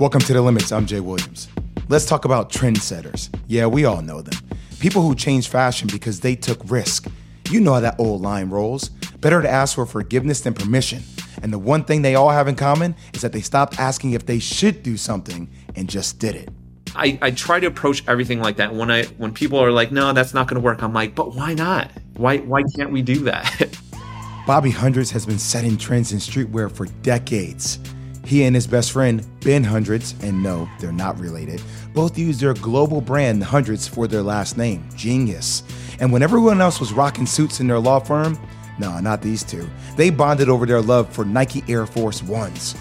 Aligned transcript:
Welcome 0.00 0.22
to 0.22 0.32
The 0.32 0.40
Limits. 0.40 0.72
I'm 0.72 0.86
Jay 0.86 1.00
Williams. 1.00 1.48
Let's 1.90 2.06
talk 2.06 2.24
about 2.24 2.48
trendsetters. 2.50 3.28
Yeah, 3.48 3.66
we 3.66 3.84
all 3.84 4.00
know 4.00 4.22
them. 4.22 4.32
People 4.78 5.02
who 5.02 5.14
change 5.14 5.48
fashion 5.48 5.90
because 5.92 6.20
they 6.20 6.34
took 6.34 6.58
risk. 6.70 7.06
You 7.50 7.60
know 7.60 7.74
how 7.74 7.80
that 7.80 8.00
old 8.00 8.22
line 8.22 8.48
rolls. 8.48 8.88
Better 9.18 9.42
to 9.42 9.50
ask 9.50 9.74
for 9.74 9.84
forgiveness 9.84 10.40
than 10.40 10.54
permission. 10.54 11.02
And 11.42 11.52
the 11.52 11.58
one 11.58 11.84
thing 11.84 12.00
they 12.00 12.14
all 12.14 12.30
have 12.30 12.48
in 12.48 12.56
common 12.56 12.96
is 13.12 13.20
that 13.20 13.32
they 13.32 13.42
stopped 13.42 13.78
asking 13.78 14.12
if 14.12 14.24
they 14.24 14.38
should 14.38 14.82
do 14.82 14.96
something 14.96 15.50
and 15.76 15.86
just 15.86 16.18
did 16.18 16.34
it. 16.34 16.48
I, 16.96 17.18
I 17.20 17.30
try 17.32 17.60
to 17.60 17.66
approach 17.66 18.02
everything 18.08 18.40
like 18.40 18.56
that. 18.56 18.74
When 18.74 18.90
I 18.90 19.04
when 19.18 19.34
people 19.34 19.58
are 19.58 19.70
like, 19.70 19.92
no, 19.92 20.14
that's 20.14 20.32
not 20.32 20.48
gonna 20.48 20.60
work, 20.60 20.82
I'm 20.82 20.94
like, 20.94 21.14
but 21.14 21.34
why 21.34 21.52
not? 21.52 21.90
Why 22.16 22.38
why 22.38 22.62
can't 22.74 22.90
we 22.90 23.02
do 23.02 23.18
that? 23.24 23.78
Bobby 24.46 24.70
Hundreds 24.70 25.10
has 25.10 25.26
been 25.26 25.38
setting 25.38 25.76
trends 25.76 26.10
in 26.12 26.20
streetwear 26.20 26.72
for 26.72 26.86
decades. 27.02 27.78
He 28.24 28.44
and 28.44 28.54
his 28.54 28.66
best 28.66 28.92
friend, 28.92 29.26
Ben 29.40 29.64
Hundreds, 29.64 30.14
and 30.22 30.42
no, 30.42 30.68
they're 30.78 30.92
not 30.92 31.18
related, 31.18 31.62
both 31.94 32.18
use 32.18 32.38
their 32.38 32.54
global 32.54 33.00
brand, 33.00 33.42
Hundreds, 33.42 33.88
for 33.88 34.06
their 34.06 34.22
last 34.22 34.56
name, 34.56 34.88
Genius. 34.94 35.62
And 36.00 36.12
when 36.12 36.22
everyone 36.22 36.60
else 36.60 36.80
was 36.80 36.92
rocking 36.92 37.26
suits 37.26 37.60
in 37.60 37.66
their 37.66 37.78
law 37.78 37.98
firm, 37.98 38.38
no, 38.78 38.98
not 39.00 39.20
these 39.20 39.42
two, 39.42 39.68
they 39.96 40.10
bonded 40.10 40.48
over 40.48 40.64
their 40.64 40.80
love 40.80 41.12
for 41.12 41.24
Nike 41.24 41.64
Air 41.68 41.86
Force 41.86 42.22
Ones. 42.22 42.74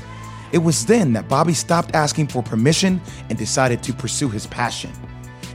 It 0.52 0.60
was 0.60 0.86
then 0.86 1.14
that 1.14 1.28
Bobby 1.28 1.54
stopped 1.54 1.94
asking 1.94 2.28
for 2.28 2.42
permission 2.42 3.02
and 3.30 3.38
decided 3.38 3.84
to 3.84 3.94
pursue 3.94 4.30
his 4.30 4.48
passion. 4.48 4.92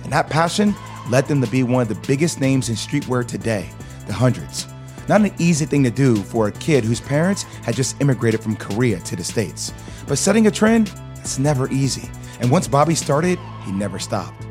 And 0.03 0.13
that 0.13 0.31
passion 0.31 0.75
led 1.09 1.27
them 1.27 1.41
to 1.41 1.51
be 1.51 1.63
one 1.63 1.83
of 1.83 1.89
the 1.89 2.07
biggest 2.07 2.41
names 2.41 2.69
in 2.69 2.75
streetwear 2.75 3.27
today, 3.27 3.69
the 4.07 4.13
Hundreds. 4.13 4.67
Not 5.09 5.21
an 5.21 5.33
easy 5.39 5.67
thing 5.67 5.85
to 5.85 5.91
do 5.91 6.17
for 6.17 6.49
a 6.49 6.53
kid 6.53 6.85
whose 6.85 7.01
parents 7.01 7.43
had 7.63 7.75
just 7.75 8.01
immigrated 8.01 8.43
from 8.43 8.57
Korea 8.57 8.99
to 9.01 9.17
the 9.17 9.25
States. 9.25 9.73
But 10.07 10.19
setting 10.19 10.47
a 10.47 10.51
trend, 10.51 10.93
it's 11.17 11.39
never 11.39 11.71
easy. 11.71 12.09
And 12.41 12.51
once 12.51 12.67
Bobby 12.67 12.95
started, 12.95 13.39
he 13.65 13.73
never 13.73 13.99
stopped. 13.99 14.47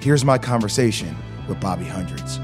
Here's 0.00 0.24
my 0.24 0.38
conversation 0.38 1.16
with 1.48 1.60
Bobby 1.60 1.84
Hundreds. 1.84 2.38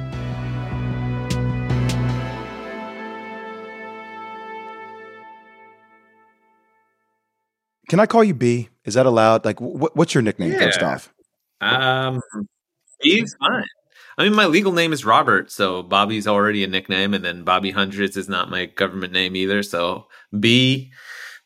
Can 7.89 8.01
I 8.01 8.07
call 8.07 8.25
you 8.25 8.35
B? 8.35 8.69
Is 8.85 8.95
that 8.95 9.07
allowed? 9.07 9.45
Like, 9.45 9.59
wh- 9.59 9.95
what's 9.97 10.15
your 10.15 10.23
nickname 10.23 10.53
Yeah. 10.53 10.59
first 10.59 10.83
off? 10.83 11.13
um, 11.61 12.21
he's 13.01 13.35
fine. 13.39 13.65
I 14.17 14.25
mean, 14.25 14.35
my 14.35 14.47
legal 14.47 14.73
name 14.73 14.93
is 14.93 15.05
Robert, 15.05 15.51
so 15.51 15.83
Bobby's 15.83 16.27
already 16.27 16.63
a 16.63 16.69
nickname, 16.69 17.15
and 17.15 17.25
then 17.25 17.43
Bobby 17.43 17.71
Hundreds 17.71 18.17
is 18.17 18.29
not 18.29 18.51
my 18.51 18.67
government 18.67 19.13
name 19.13 19.35
either. 19.35 19.63
So 19.63 20.07
B, 20.39 20.93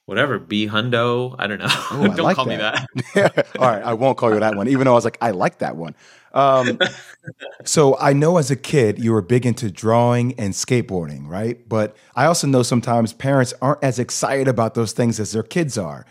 whatever, 0.04 0.38
B 0.38 0.66
Hundo. 0.66 1.34
I 1.38 1.46
don't 1.46 1.58
know. 1.58 1.66
Oh, 1.68 2.02
I 2.02 2.08
don't 2.14 2.18
like 2.18 2.36
call 2.36 2.46
me 2.46 2.56
that. 2.56 2.86
All 3.58 3.68
right, 3.68 3.82
I 3.82 3.94
won't 3.94 4.18
call 4.18 4.32
you 4.32 4.40
that 4.40 4.54
one, 4.54 4.68
even 4.68 4.84
though 4.84 4.92
I 4.92 4.94
was 4.94 5.04
like, 5.04 5.18
I 5.20 5.30
like 5.30 5.58
that 5.58 5.76
one. 5.76 5.94
Um, 6.34 6.78
so 7.64 7.96
I 7.98 8.12
know 8.12 8.36
as 8.36 8.50
a 8.50 8.56
kid 8.56 8.98
you 8.98 9.12
were 9.12 9.22
big 9.22 9.46
into 9.46 9.70
drawing 9.70 10.38
and 10.38 10.52
skateboarding, 10.52 11.26
right? 11.26 11.66
But 11.68 11.96
I 12.14 12.26
also 12.26 12.46
know 12.46 12.62
sometimes 12.62 13.12
parents 13.12 13.54
aren't 13.62 13.82
as 13.82 13.98
excited 13.98 14.48
about 14.48 14.74
those 14.74 14.92
things 14.92 15.18
as 15.20 15.32
their 15.32 15.42
kids 15.42 15.78
are. 15.78 16.06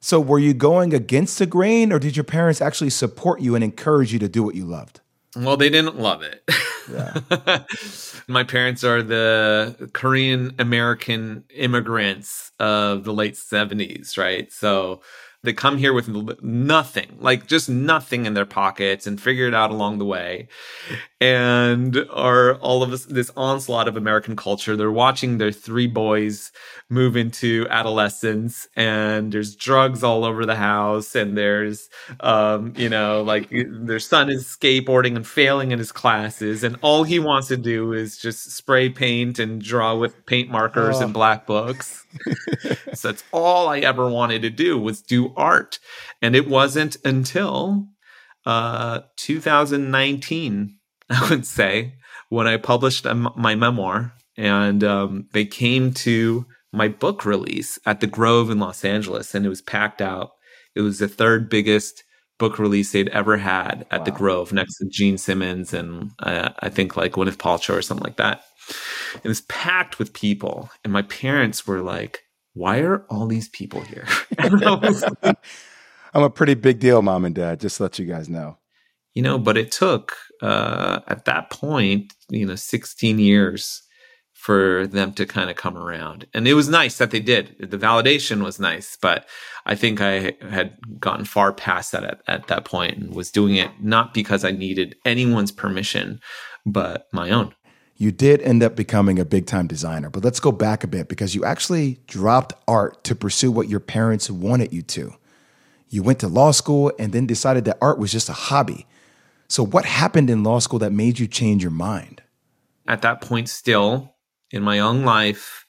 So 0.00 0.18
were 0.18 0.38
you 0.38 0.54
going 0.54 0.94
against 0.94 1.38
the 1.38 1.46
grain, 1.46 1.92
or 1.92 1.98
did 1.98 2.16
your 2.16 2.24
parents 2.24 2.60
actually 2.60 2.90
support 2.90 3.40
you 3.40 3.54
and 3.54 3.62
encourage 3.62 4.12
you 4.12 4.18
to 4.18 4.28
do 4.28 4.42
what 4.42 4.54
you 4.54 4.64
loved? 4.64 5.00
Well, 5.36 5.56
they 5.56 5.70
didn't 5.70 5.96
love 5.98 6.22
it. 6.22 6.42
My 8.28 8.42
parents 8.42 8.82
are 8.82 9.02
the 9.02 9.90
Korean 9.92 10.54
American 10.58 11.44
immigrants 11.54 12.50
of 12.58 13.04
the 13.04 13.12
late 13.12 13.36
70s, 13.36 14.18
right? 14.18 14.52
So 14.52 15.02
they 15.42 15.52
come 15.54 15.78
here 15.78 15.92
with 15.94 16.08
nothing, 16.42 17.16
like 17.18 17.46
just 17.46 17.68
nothing 17.68 18.26
in 18.26 18.34
their 18.34 18.44
pockets 18.44 19.06
and 19.06 19.20
figure 19.20 19.46
it 19.48 19.54
out 19.54 19.70
along 19.70 19.98
the 19.98 20.04
way. 20.04 20.48
And 21.20 21.96
are 22.10 22.54
all 22.56 22.82
of 22.82 22.90
this, 22.90 23.04
this 23.06 23.30
onslaught 23.36 23.88
of 23.88 23.96
American 23.96 24.36
culture. 24.36 24.76
They're 24.76 24.90
watching 24.90 25.38
their 25.38 25.52
three 25.52 25.86
boys 25.86 26.50
move 26.88 27.16
into 27.16 27.66
adolescence 27.70 28.66
and 28.74 29.30
there's 29.32 29.54
drugs 29.54 30.02
all 30.02 30.24
over 30.24 30.44
the 30.44 30.56
house 30.56 31.14
and 31.14 31.38
there's 31.38 31.88
um 32.18 32.72
you 32.76 32.88
know 32.88 33.22
like 33.22 33.48
their 33.50 34.00
son 34.00 34.28
is 34.28 34.44
skateboarding 34.44 35.14
and 35.14 35.24
failing 35.24 35.70
in 35.70 35.78
his 35.78 35.92
classes 35.92 36.64
and 36.64 36.76
all 36.82 37.04
he 37.04 37.20
wants 37.20 37.46
to 37.46 37.56
do 37.56 37.92
is 37.92 38.18
just 38.18 38.50
spray 38.56 38.88
paint 38.88 39.38
and 39.38 39.62
draw 39.62 39.94
with 39.94 40.26
paint 40.26 40.50
markers 40.50 40.96
Oh. 40.98 41.04
and 41.04 41.14
black 41.14 41.46
books 41.46 42.04
so 42.92 43.08
that's 43.12 43.22
all 43.30 43.68
i 43.68 43.78
ever 43.78 44.08
wanted 44.10 44.42
to 44.42 44.50
do 44.50 44.76
was 44.76 45.00
do 45.00 45.29
art. 45.36 45.78
And 46.22 46.34
it 46.36 46.48
wasn't 46.48 46.96
until 47.04 47.86
uh 48.46 49.00
2019 49.18 50.78
i 51.10 51.28
would 51.28 51.44
say 51.44 51.92
when 52.30 52.46
i 52.46 52.56
published 52.56 53.04
my 53.36 53.54
memoir 53.54 54.14
and 54.40 54.82
um, 54.82 55.28
they 55.32 55.44
came 55.44 55.92
to 55.92 56.46
my 56.72 56.88
book 56.88 57.26
release 57.26 57.78
at 57.84 58.00
the 58.00 58.06
grove 58.06 58.50
in 58.50 58.58
los 58.58 58.84
angeles 58.84 59.34
and 59.34 59.44
it 59.44 59.50
was 59.50 59.60
packed 59.60 60.00
out. 60.00 60.30
It 60.74 60.80
was 60.80 60.98
the 60.98 61.08
third 61.08 61.50
biggest 61.50 62.04
book 62.38 62.58
release 62.58 62.92
they'd 62.92 63.10
ever 63.10 63.36
had 63.36 63.86
at 63.90 64.06
the 64.06 64.10
grove 64.10 64.52
next 64.52 64.78
to 64.78 64.88
gene 64.88 65.18
simmons 65.18 65.74
and 65.74 66.10
uh, 66.20 66.50
i 66.60 66.70
think 66.70 66.96
like 66.96 67.12
gwyneth 67.12 67.36
paltrow 67.36 67.76
or 67.76 67.82
something 67.82 68.04
like 68.04 68.16
that. 68.16 68.42
It 69.22 69.28
was 69.28 69.42
packed 69.42 69.98
with 69.98 70.14
people 70.14 70.70
and 70.84 70.92
my 70.92 71.02
parents 71.02 71.66
were 71.66 71.82
like 71.82 72.20
why 72.54 72.80
are 72.80 73.04
all 73.10 73.26
these 73.26 73.48
people 73.48 73.80
here? 73.82 74.06
I 74.38 74.48
was 74.74 75.04
like, 75.22 75.36
I'm 76.14 76.22
a 76.22 76.30
pretty 76.30 76.54
big 76.54 76.80
deal, 76.80 77.02
mom 77.02 77.24
and 77.24 77.34
dad, 77.34 77.60
just 77.60 77.76
to 77.78 77.84
let 77.84 77.98
you 77.98 78.06
guys 78.06 78.28
know. 78.28 78.58
you 79.14 79.22
know 79.22 79.38
but 79.38 79.56
it 79.56 79.70
took 79.72 80.16
uh 80.42 81.00
at 81.08 81.24
that 81.26 81.50
point 81.50 82.12
you 82.30 82.46
know 82.46 82.54
16 82.56 83.18
years 83.18 83.82
for 84.34 84.86
them 84.86 85.12
to 85.12 85.26
kind 85.26 85.50
of 85.50 85.56
come 85.56 85.76
around. 85.76 86.26
And 86.32 86.48
it 86.48 86.54
was 86.54 86.68
nice 86.68 86.96
that 86.98 87.10
they 87.10 87.20
did. 87.20 87.56
The 87.60 87.78
validation 87.78 88.42
was 88.42 88.58
nice 88.58 88.96
but 89.00 89.26
i 89.66 89.74
think 89.74 90.00
i 90.00 90.32
had 90.50 90.76
gotten 90.98 91.24
far 91.26 91.52
past 91.52 91.92
that 91.92 92.04
at, 92.04 92.20
at 92.26 92.46
that 92.48 92.64
point 92.64 92.96
and 92.96 93.14
was 93.14 93.30
doing 93.30 93.56
it 93.56 93.70
not 93.80 94.14
because 94.14 94.44
i 94.44 94.50
needed 94.50 94.96
anyone's 95.04 95.52
permission 95.52 96.20
but 96.64 97.06
my 97.12 97.30
own 97.30 97.54
You 98.00 98.10
did 98.10 98.40
end 98.40 98.62
up 98.62 98.74
becoming 98.76 99.18
a 99.18 99.24
big 99.24 99.46
time 99.46 99.66
designer, 99.66 100.10
but 100.10 100.24
let's 100.24 100.40
go 100.40 100.50
back 100.50 100.82
a 100.82 100.88
bit 100.88 101.08
because 101.08 101.34
you 101.34 101.44
actually 101.44 102.00
dropped 102.06 102.54
art 102.66 103.04
to 103.04 103.14
pursue 103.14 103.52
what 103.52 103.68
your 103.68 103.80
parents 103.80 104.30
wanted 104.30 104.72
you 104.72 104.82
to. 104.82 105.14
You 105.88 106.02
went 106.02 106.18
to 106.20 106.28
law 106.28 106.50
school 106.50 106.92
and 106.98 107.12
then 107.12 107.26
decided 107.26 107.64
that 107.66 107.78
art 107.80 107.98
was 107.98 108.10
just 108.10 108.28
a 108.28 108.32
hobby. 108.32 108.86
So, 109.48 109.64
what 109.64 109.84
happened 109.84 110.30
in 110.30 110.42
law 110.42 110.60
school 110.60 110.78
that 110.78 110.92
made 110.92 111.18
you 111.18 111.26
change 111.26 111.62
your 111.62 111.72
mind? 111.72 112.22
at 112.90 113.02
that 113.02 113.20
point 113.20 113.48
still 113.48 114.16
in 114.50 114.62
my 114.62 114.80
own 114.80 115.04
life 115.04 115.64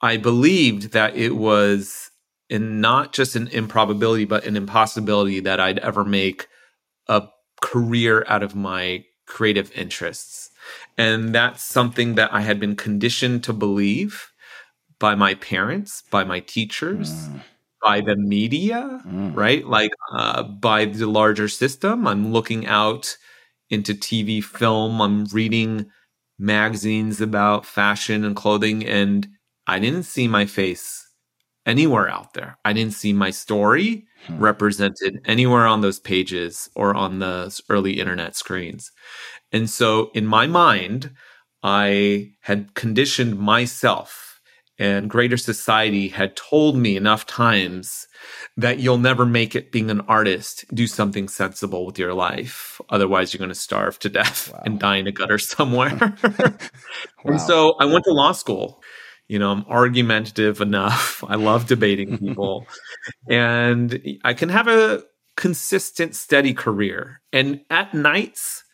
i 0.00 0.16
believed 0.16 0.92
that 0.92 1.16
it 1.16 1.36
was 1.36 2.10
in 2.50 2.80
not 2.80 3.12
just 3.12 3.36
an 3.36 3.46
improbability 3.48 4.24
but 4.24 4.44
an 4.44 4.56
impossibility 4.56 5.40
that 5.40 5.60
i'd 5.60 5.78
ever 5.78 6.04
make 6.04 6.48
a 7.06 7.22
career 7.62 8.24
out 8.28 8.42
of 8.42 8.54
my 8.54 9.04
creative 9.26 9.70
interests 9.72 10.50
and 10.98 11.34
that's 11.34 11.62
something 11.62 12.14
that 12.16 12.32
i 12.32 12.40
had 12.40 12.58
been 12.60 12.76
conditioned 12.76 13.42
to 13.44 13.52
believe 13.52 14.30
by 14.98 15.14
my 15.14 15.34
parents 15.34 16.02
by 16.10 16.24
my 16.24 16.40
teachers 16.40 17.28
by 17.82 18.00
the 18.00 18.16
media 18.16 19.00
Mm. 19.06 19.36
right? 19.36 19.66
Like 19.66 19.92
uh, 20.12 20.42
by 20.44 20.86
the 20.86 21.06
larger 21.06 21.48
system. 21.48 22.06
I'm 22.06 22.32
looking 22.32 22.66
out 22.66 23.14
into 23.68 23.92
tv 23.94 24.42
film. 24.42 25.02
I'm 25.02 25.26
reading 25.26 25.86
magazines 26.38 27.20
about 27.20 27.66
fashion 27.66 28.24
and 28.24 28.34
clothing 28.34 28.84
and 28.86 29.28
i 29.66 29.78
didn't 29.78 30.02
see 30.04 30.26
my 30.28 30.46
face 30.46 31.06
anywhere 31.66 32.08
out 32.08 32.34
there. 32.34 32.58
I 32.64 32.72
didn't 32.72 32.92
see 32.94 33.12
my 33.12 33.30
story 33.30 34.06
Hmm. 34.26 34.38
represented 34.38 35.20
anywhere 35.26 35.66
on 35.66 35.82
those 35.82 36.00
pages 36.00 36.70
or 36.74 36.94
on 36.94 37.18
those 37.18 37.60
early 37.68 38.00
internet 38.00 38.34
screens 38.36 38.90
and 39.54 39.70
so 39.70 40.10
in 40.14 40.26
my 40.26 40.46
mind 40.46 41.10
i 41.62 42.30
had 42.40 42.74
conditioned 42.74 43.38
myself 43.38 44.20
and 44.78 45.08
greater 45.08 45.36
society 45.36 46.08
had 46.08 46.34
told 46.36 46.76
me 46.76 46.96
enough 46.96 47.24
times 47.26 48.08
that 48.56 48.80
you'll 48.80 48.98
never 48.98 49.24
make 49.24 49.54
it 49.54 49.70
being 49.70 49.88
an 49.88 50.00
artist. 50.02 50.64
Do 50.74 50.88
something 50.88 51.28
sensible 51.28 51.86
with 51.86 51.96
your 51.96 52.12
life. 52.12 52.80
Otherwise, 52.90 53.32
you're 53.32 53.38
going 53.38 53.50
to 53.50 53.54
starve 53.54 54.00
to 54.00 54.08
death 54.08 54.50
Wow. 54.52 54.62
and 54.66 54.80
die 54.80 54.96
in 54.96 55.06
a 55.06 55.12
gutter 55.12 55.38
somewhere. 55.54 55.96
Wow. 56.00 56.54
And 57.24 57.40
so 57.40 57.76
I 57.78 57.84
went 57.84 58.04
to 58.06 58.12
law 58.12 58.32
school. 58.32 58.82
You 59.28 59.38
know, 59.38 59.52
I'm 59.52 59.64
argumentative 59.68 60.60
enough. 60.60 61.22
I 61.28 61.36
love 61.36 61.68
debating 61.68 62.18
people. 62.18 62.66
and 63.28 64.00
I 64.24 64.34
can 64.34 64.48
have 64.48 64.66
a 64.66 65.04
consistent, 65.36 66.16
steady 66.16 66.52
career. 66.52 67.20
And 67.32 67.60
at 67.70 67.94
nights, 67.94 68.64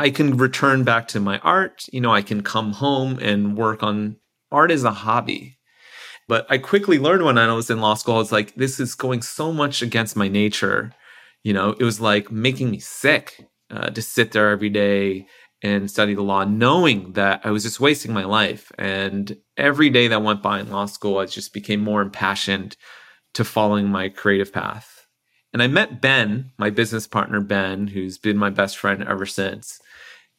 I 0.00 0.08
can 0.08 0.38
return 0.38 0.82
back 0.82 1.08
to 1.08 1.20
my 1.20 1.38
art. 1.40 1.84
You 1.92 2.00
know, 2.00 2.10
I 2.10 2.22
can 2.22 2.42
come 2.42 2.72
home 2.72 3.18
and 3.20 3.54
work 3.54 3.82
on 3.82 4.16
art 4.50 4.70
as 4.70 4.82
a 4.82 4.92
hobby. 4.92 5.58
But 6.26 6.46
I 6.48 6.56
quickly 6.56 6.98
learned 6.98 7.22
when 7.22 7.36
I 7.36 7.52
was 7.52 7.68
in 7.68 7.82
law 7.82 7.92
school, 7.92 8.14
I 8.14 8.18
was 8.18 8.32
like, 8.32 8.54
this 8.54 8.80
is 8.80 8.94
going 8.94 9.20
so 9.20 9.52
much 9.52 9.82
against 9.82 10.16
my 10.16 10.26
nature. 10.26 10.94
You 11.44 11.52
know, 11.52 11.76
it 11.78 11.84
was 11.84 12.00
like 12.00 12.32
making 12.32 12.70
me 12.70 12.78
sick 12.78 13.46
uh, 13.70 13.90
to 13.90 14.00
sit 14.00 14.32
there 14.32 14.48
every 14.48 14.70
day 14.70 15.26
and 15.62 15.90
study 15.90 16.14
the 16.14 16.22
law, 16.22 16.44
knowing 16.44 17.12
that 17.12 17.42
I 17.44 17.50
was 17.50 17.64
just 17.64 17.78
wasting 17.78 18.14
my 18.14 18.24
life. 18.24 18.72
And 18.78 19.36
every 19.58 19.90
day 19.90 20.08
that 20.08 20.22
went 20.22 20.42
by 20.42 20.60
in 20.60 20.70
law 20.70 20.86
school, 20.86 21.18
I 21.18 21.26
just 21.26 21.52
became 21.52 21.80
more 21.80 22.00
impassioned 22.00 22.74
to 23.34 23.44
following 23.44 23.88
my 23.88 24.08
creative 24.08 24.50
path. 24.50 24.99
And 25.52 25.62
I 25.62 25.66
met 25.66 26.00
Ben, 26.00 26.52
my 26.58 26.70
business 26.70 27.06
partner, 27.06 27.40
Ben, 27.40 27.88
who's 27.88 28.18
been 28.18 28.36
my 28.36 28.50
best 28.50 28.76
friend 28.76 29.02
ever 29.02 29.26
since 29.26 29.80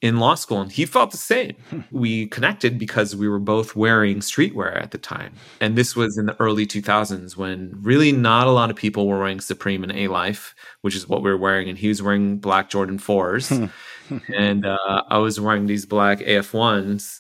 in 0.02 0.18
law 0.18 0.34
school 0.34 0.60
and 0.60 0.72
he 0.72 0.86
felt 0.86 1.12
the 1.12 1.18
same. 1.18 1.56
we 1.92 2.26
connected 2.28 2.80
because 2.80 3.16
we 3.16 3.30
were 3.30 3.40
both 3.40 3.76
wearing 3.76 4.18
streetwear 4.18 4.82
at 4.82 4.92
the 4.92 4.98
time. 4.98 5.34
And 5.60 5.78
this 5.78 5.96
was 5.96 6.18
in 6.18 6.26
the 6.26 6.40
early 6.40 6.66
2000s 6.66 7.38
when 7.38 7.78
really 7.82 8.12
not 8.12 8.48
a 8.48 8.52
lot 8.52 8.72
of 8.72 8.76
people 8.76 9.08
were 9.08 9.20
wearing 9.20 9.40
Supreme 9.40 9.84
and 9.84 9.92
A 9.92 10.08
Life, 10.08 10.56
which 10.82 10.96
is 10.96 11.08
what 11.08 11.22
we 11.22 11.30
were 11.30 11.38
wearing. 11.38 11.70
And 11.70 11.78
he 11.78 11.88
was 11.88 12.02
wearing 12.02 12.38
black 12.40 12.70
Jordan 12.70 12.98
4s. 12.98 13.72
and 14.36 14.66
uh, 14.66 15.04
I 15.08 15.20
was 15.20 15.40
wearing 15.40 15.68
these 15.68 15.86
black 15.86 16.20
AF1s 16.20 17.20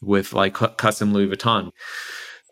with 0.00 0.32
like 0.32 0.54
custom 0.54 1.12
Louis 1.12 1.34
Vuitton 1.34 1.72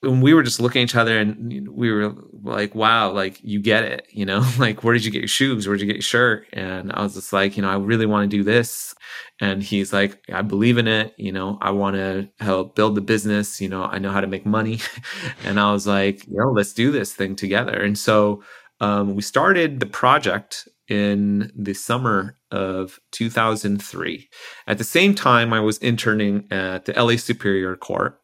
and 0.03 0.23
we 0.23 0.35
were 0.35 0.43
just 0.43 0.61
looking 0.61 0.83
at 0.83 0.85
each 0.85 0.95
other 0.95 1.19
and 1.19 1.69
we 1.69 1.91
were 1.91 2.15
like, 2.43 2.75
wow, 2.75 3.11
like 3.11 3.43
you 3.43 3.61
get 3.61 3.85
it, 3.85 4.07
you 4.11 4.27
know, 4.27 4.45
like 4.59 4.85
where 4.85 4.95
did 4.95 5.05
you 5.05 5.11
get 5.11 5.21
your 5.21 5.29
shoes? 5.29 5.67
Where 5.67 5.77
did 5.77 5.83
you 5.83 5.87
get 5.87 5.97
your 5.97 6.03
shirt? 6.03 6.47
And 6.53 6.93
I 6.93 7.03
was 7.03 7.15
just 7.15 7.33
like, 7.33 7.57
you 7.57 7.63
know, 7.63 7.71
I 7.71 7.77
really 7.77 8.07
want 8.07 8.31
to 8.31 8.37
do 8.37 8.43
this. 8.43 8.95
And 9.41 9.63
he's 9.63 9.93
like, 9.93 10.19
I 10.33 10.43
believe 10.43 10.79
in 10.79 10.87
it. 10.87 11.15
You 11.17 11.33
know, 11.33 11.59
I 11.61 11.71
want 11.71 11.97
to 11.97 12.29
help 12.41 12.75
build 12.75 12.95
the 12.95 13.01
business. 13.01 13.61
You 13.61 13.69
know, 13.69 13.85
I 13.85 13.99
know 13.99 14.11
how 14.11 14.21
to 14.21 14.27
make 14.27 14.47
money. 14.47 14.81
and 15.45 15.59
I 15.59 15.73
was 15.73 15.87
like, 15.87 16.27
you 16.27 16.37
know, 16.37 16.51
let's 16.51 16.73
do 16.73 16.93
this 16.93 17.15
thing 17.15 17.35
together. 17.35 17.83
And 17.83 17.99
so 17.99 18.43
um, 18.81 19.15
we 19.15 19.23
started 19.23 19.81
the 19.81 19.87
project 19.87 20.69
in 20.89 21.51
the 21.57 21.75
summer 21.75 22.39
of 22.51 23.01
2003. 23.13 24.29
At 24.67 24.79
the 24.79 24.85
same 24.85 25.15
time, 25.15 25.53
I 25.53 25.61
was 25.61 25.79
interning 25.79 26.47
at 26.51 26.85
the 26.85 26.93
LA 26.93 27.17
Superior 27.17 27.77
Court 27.77 28.21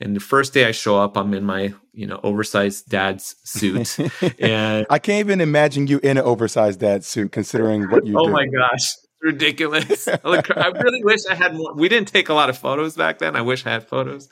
and 0.00 0.14
the 0.14 0.20
first 0.20 0.52
day 0.52 0.66
I 0.66 0.72
show 0.72 0.98
up, 0.98 1.16
I'm 1.16 1.32
in 1.32 1.44
my, 1.44 1.72
you 1.92 2.06
know, 2.06 2.20
oversized 2.22 2.88
dad's 2.88 3.34
suit. 3.44 3.98
and 4.38 4.86
I 4.90 4.98
can't 4.98 5.20
even 5.20 5.40
imagine 5.40 5.86
you 5.86 5.98
in 6.02 6.18
an 6.18 6.24
oversized 6.24 6.80
dad 6.80 7.04
suit 7.04 7.32
considering 7.32 7.88
what 7.90 8.06
you 8.06 8.14
Oh 8.18 8.26
do. 8.26 8.32
my 8.32 8.46
gosh. 8.46 8.94
Ridiculous. 9.22 10.06
I 10.24 10.72
really 10.82 11.02
wish 11.02 11.20
I 11.28 11.34
had 11.34 11.54
more. 11.54 11.74
We 11.74 11.88
didn't 11.88 12.08
take 12.08 12.28
a 12.28 12.34
lot 12.34 12.50
of 12.50 12.58
photos 12.58 12.94
back 12.94 13.18
then. 13.18 13.34
I 13.34 13.40
wish 13.40 13.64
I 13.64 13.70
had 13.70 13.88
photos. 13.88 14.28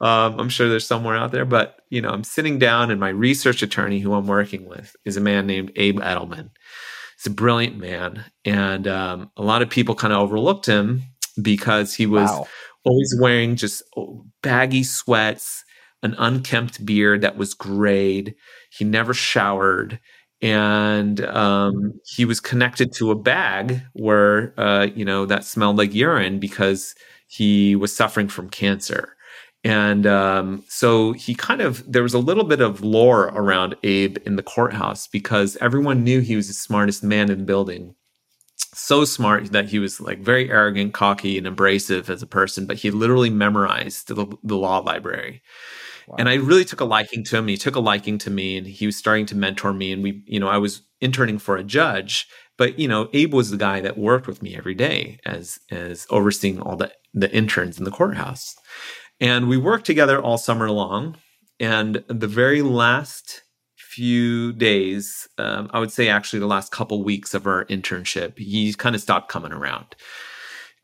Um, 0.00 0.38
I'm 0.38 0.48
sure 0.48 0.68
there's 0.68 0.86
somewhere 0.86 1.16
out 1.16 1.32
there, 1.32 1.44
but 1.44 1.80
you 1.90 2.00
know, 2.00 2.10
I'm 2.10 2.22
sitting 2.24 2.58
down 2.58 2.92
and 2.92 3.00
my 3.00 3.08
research 3.08 3.62
attorney 3.62 3.98
who 3.98 4.14
I'm 4.14 4.28
working 4.28 4.66
with 4.66 4.94
is 5.04 5.16
a 5.16 5.20
man 5.20 5.48
named 5.48 5.72
Abe 5.74 5.98
Edelman. 5.98 6.50
He's 7.18 7.26
a 7.26 7.34
brilliant 7.34 7.76
man. 7.78 8.24
And 8.44 8.86
um, 8.86 9.30
a 9.36 9.42
lot 9.42 9.62
of 9.62 9.68
people 9.68 9.96
kind 9.96 10.12
of 10.12 10.20
overlooked 10.20 10.64
him 10.66 11.02
because 11.42 11.92
he 11.94 12.06
was 12.06 12.30
wow 12.30 12.46
always 12.84 13.14
wearing 13.20 13.56
just 13.56 13.82
oh, 13.96 14.24
baggy 14.42 14.82
sweats, 14.82 15.64
an 16.02 16.14
unkempt 16.18 16.84
beard 16.84 17.20
that 17.22 17.36
was 17.36 17.54
grayed. 17.54 18.34
He 18.70 18.84
never 18.84 19.14
showered. 19.14 20.00
And 20.42 21.20
um, 21.26 21.92
he 22.06 22.24
was 22.24 22.40
connected 22.40 22.92
to 22.94 23.10
a 23.10 23.14
bag 23.14 23.82
where, 23.92 24.58
uh, 24.58 24.86
you 24.94 25.04
know, 25.04 25.26
that 25.26 25.44
smelled 25.44 25.76
like 25.76 25.94
urine 25.94 26.38
because 26.38 26.94
he 27.28 27.76
was 27.76 27.94
suffering 27.94 28.28
from 28.28 28.48
cancer. 28.48 29.16
And 29.62 30.06
um, 30.06 30.64
so 30.68 31.12
he 31.12 31.34
kind 31.34 31.60
of, 31.60 31.84
there 31.90 32.02
was 32.02 32.14
a 32.14 32.18
little 32.18 32.44
bit 32.44 32.62
of 32.62 32.80
lore 32.80 33.26
around 33.34 33.76
Abe 33.82 34.16
in 34.24 34.36
the 34.36 34.42
courthouse 34.42 35.06
because 35.06 35.58
everyone 35.60 36.02
knew 36.02 36.20
he 36.20 36.36
was 36.36 36.48
the 36.48 36.54
smartest 36.54 37.04
man 37.04 37.30
in 37.30 37.38
the 37.40 37.44
building 37.44 37.94
so 38.80 39.04
smart 39.04 39.52
that 39.52 39.68
he 39.68 39.78
was 39.78 40.00
like 40.00 40.20
very 40.20 40.50
arrogant, 40.50 40.94
cocky, 40.94 41.38
and 41.38 41.46
abrasive 41.46 42.10
as 42.10 42.22
a 42.22 42.26
person, 42.26 42.66
but 42.66 42.78
he 42.78 42.90
literally 42.90 43.30
memorized 43.30 44.08
the, 44.08 44.26
the 44.42 44.56
law 44.56 44.78
library. 44.78 45.42
Wow. 46.08 46.16
And 46.18 46.28
I 46.28 46.34
really 46.34 46.64
took 46.64 46.80
a 46.80 46.84
liking 46.84 47.22
to 47.24 47.36
him. 47.36 47.46
He 47.46 47.56
took 47.56 47.76
a 47.76 47.80
liking 47.80 48.18
to 48.18 48.30
me, 48.30 48.56
and 48.56 48.66
he 48.66 48.86
was 48.86 48.96
starting 48.96 49.26
to 49.26 49.36
mentor 49.36 49.72
me. 49.72 49.92
And 49.92 50.02
we, 50.02 50.22
you 50.26 50.40
know, 50.40 50.48
I 50.48 50.58
was 50.58 50.82
interning 51.00 51.38
for 51.38 51.56
a 51.56 51.64
judge, 51.64 52.26
but 52.58 52.78
you 52.78 52.88
know, 52.88 53.08
Abe 53.12 53.32
was 53.32 53.50
the 53.50 53.56
guy 53.56 53.80
that 53.80 53.98
worked 53.98 54.26
with 54.26 54.42
me 54.42 54.56
every 54.56 54.74
day 54.74 55.18
as 55.24 55.58
as 55.70 56.06
overseeing 56.10 56.60
all 56.60 56.76
the 56.76 56.92
the 57.14 57.30
interns 57.32 57.78
in 57.78 57.84
the 57.84 57.90
courthouse. 57.90 58.54
And 59.20 59.48
we 59.48 59.56
worked 59.56 59.86
together 59.86 60.20
all 60.20 60.38
summer 60.38 60.70
long. 60.70 61.16
And 61.58 62.02
the 62.08 62.26
very 62.26 62.62
last 62.62 63.42
few 63.90 64.52
days, 64.52 65.28
um, 65.36 65.68
I 65.72 65.80
would 65.80 65.90
say 65.90 66.08
actually 66.08 66.38
the 66.38 66.46
last 66.46 66.70
couple 66.70 67.02
weeks 67.02 67.34
of 67.34 67.44
our 67.44 67.64
internship, 67.64 68.38
he 68.38 68.72
kind 68.74 68.94
of 68.94 69.02
stopped 69.02 69.28
coming 69.28 69.52
around. 69.52 69.96